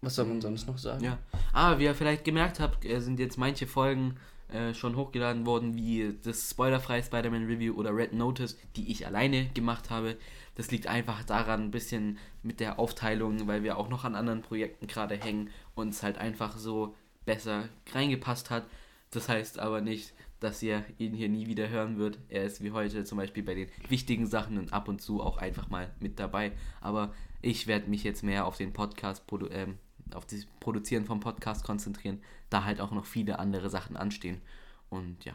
Was 0.01 0.15
soll 0.15 0.25
man 0.25 0.39
sonst 0.41 0.67
noch 0.67 0.77
sagen? 0.77 1.03
Ja. 1.03 1.17
Aber 1.53 1.79
wie 1.79 1.85
ihr 1.85 1.95
vielleicht 1.95 2.25
gemerkt 2.25 2.59
habt, 2.59 2.85
äh, 2.85 2.99
sind 2.99 3.19
jetzt 3.19 3.37
manche 3.37 3.65
Folgen 3.67 4.15
äh, 4.53 4.73
schon 4.73 4.95
hochgeladen 4.95 5.45
worden, 5.45 5.75
wie 5.75 6.15
das 6.23 6.51
spoilerfreie 6.51 7.03
Spider-Man 7.03 7.45
Review 7.45 7.73
oder 7.73 7.95
Red 7.95 8.13
Notice, 8.13 8.57
die 8.75 8.91
ich 8.91 9.07
alleine 9.07 9.47
gemacht 9.49 9.89
habe. 9.89 10.17
Das 10.55 10.69
liegt 10.69 10.87
einfach 10.87 11.23
daran, 11.23 11.63
ein 11.63 11.71
bisschen 11.71 12.19
mit 12.43 12.59
der 12.59 12.77
Aufteilung, 12.77 13.47
weil 13.47 13.63
wir 13.63 13.77
auch 13.77 13.89
noch 13.89 14.03
an 14.03 14.15
anderen 14.15 14.41
Projekten 14.41 14.87
gerade 14.87 15.15
hängen 15.15 15.49
und 15.75 15.89
es 15.89 16.03
halt 16.03 16.17
einfach 16.17 16.57
so 16.57 16.95
besser 17.25 17.69
reingepasst 17.91 18.49
hat. 18.49 18.65
Das 19.09 19.29
heißt 19.29 19.59
aber 19.59 19.81
nicht, 19.81 20.13
dass 20.39 20.61
ihr 20.61 20.85
ihn 20.97 21.13
hier 21.13 21.29
nie 21.29 21.47
wieder 21.47 21.69
hören 21.69 21.97
wird. 21.97 22.19
Er 22.29 22.43
ist 22.43 22.61
wie 22.63 22.71
heute 22.71 23.05
zum 23.05 23.17
Beispiel 23.17 23.43
bei 23.43 23.55
den 23.55 23.69
wichtigen 23.87 24.27
Sachen 24.27 24.57
und 24.57 24.73
ab 24.73 24.87
und 24.87 25.01
zu 25.01 25.21
auch 25.21 25.37
einfach 25.37 25.69
mal 25.69 25.89
mit 25.99 26.19
dabei. 26.19 26.51
Aber 26.81 27.13
ich 27.41 27.65
werde 27.67 27.89
mich 27.89 28.03
jetzt 28.03 28.23
mehr 28.23 28.45
auf 28.45 28.57
den 28.57 28.73
Podcast, 28.73 29.23
ähm, 29.51 29.77
auf 30.13 30.25
das 30.25 30.45
Produzieren 30.59 31.05
vom 31.05 31.21
Podcast 31.21 31.63
konzentrieren, 31.63 32.21
da 32.53 32.63
halt 32.63 32.79
auch 32.81 32.91
noch 32.91 33.05
viele 33.05 33.39
andere 33.39 33.69
Sachen 33.69 33.97
anstehen. 33.97 34.41
Und 34.89 35.25
ja. 35.25 35.33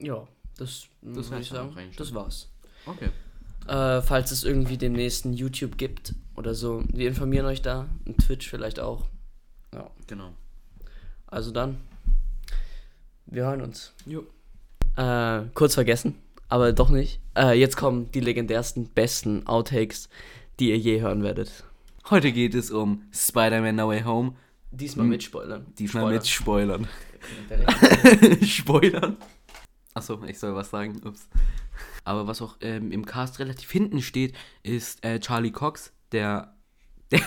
Ja, 0.00 0.26
das, 0.56 0.88
Das 1.02 1.30
würde 1.30 1.42
ich 1.42 1.48
sagen. 1.48 1.74
Das 1.96 2.14
war's. 2.14 2.50
Okay. 2.86 3.10
Äh, 3.66 4.02
falls 4.02 4.30
es 4.30 4.44
irgendwie 4.44 4.78
demnächst 4.78 5.24
ein 5.24 5.32
YouTube 5.32 5.76
gibt 5.76 6.14
oder 6.36 6.54
so, 6.54 6.82
wir 6.92 7.08
informieren 7.08 7.46
euch 7.46 7.62
da. 7.62 7.86
Ein 8.06 8.16
Twitch 8.16 8.48
vielleicht 8.48 8.80
auch. 8.80 9.06
Ja. 9.74 9.90
Genau. 10.06 10.32
Also 11.26 11.50
dann, 11.50 11.78
wir 13.26 13.44
hören 13.44 13.60
uns. 13.60 13.92
Jo. 14.06 14.24
Äh, 14.96 15.42
kurz 15.54 15.74
vergessen, 15.74 16.14
aber 16.48 16.72
doch 16.72 16.88
nicht. 16.88 17.20
Äh, 17.36 17.58
jetzt 17.58 17.76
kommen 17.76 18.10
die 18.12 18.20
legendärsten, 18.20 18.88
besten 18.88 19.46
Outtakes, 19.46 20.08
die 20.58 20.70
ihr 20.70 20.78
je 20.78 21.00
hören 21.02 21.22
werdet. 21.22 21.64
Heute 22.08 22.32
geht 22.32 22.54
es 22.54 22.70
um 22.70 23.02
Spider-Man 23.12 23.76
No 23.76 23.88
Way 23.88 24.02
Home. 24.04 24.32
Diesmal 24.70 25.04
Hm. 25.04 25.10
mit 25.10 25.22
Spoilern. 25.22 25.66
Diesmal 25.78 26.02
Spoiler. 26.02 26.78
mit 26.78 26.88
Spoilern. 26.88 26.88
Spoilern? 28.46 29.16
Achso, 29.94 30.22
ich 30.24 30.38
soll 30.38 30.54
was 30.54 30.70
sagen. 30.70 31.00
Ups. 31.04 31.28
Aber 32.04 32.26
was 32.26 32.40
auch 32.42 32.56
ähm, 32.60 32.92
im 32.92 33.04
Cast 33.06 33.38
relativ 33.38 33.70
hinten 33.70 34.00
steht, 34.02 34.34
ist 34.62 35.04
äh, 35.04 35.18
Charlie 35.20 35.50
Cox, 35.52 35.92
der. 36.12 36.54
Der. 37.10 37.22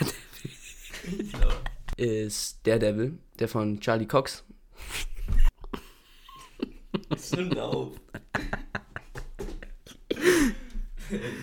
Ist 1.97 2.59
Daredevil, 2.67 3.17
der 3.39 3.47
von 3.47 3.79
Charlie 3.79 4.05
Cox. 4.05 4.43
Stimmt 7.17 7.57
auf. 7.57 7.93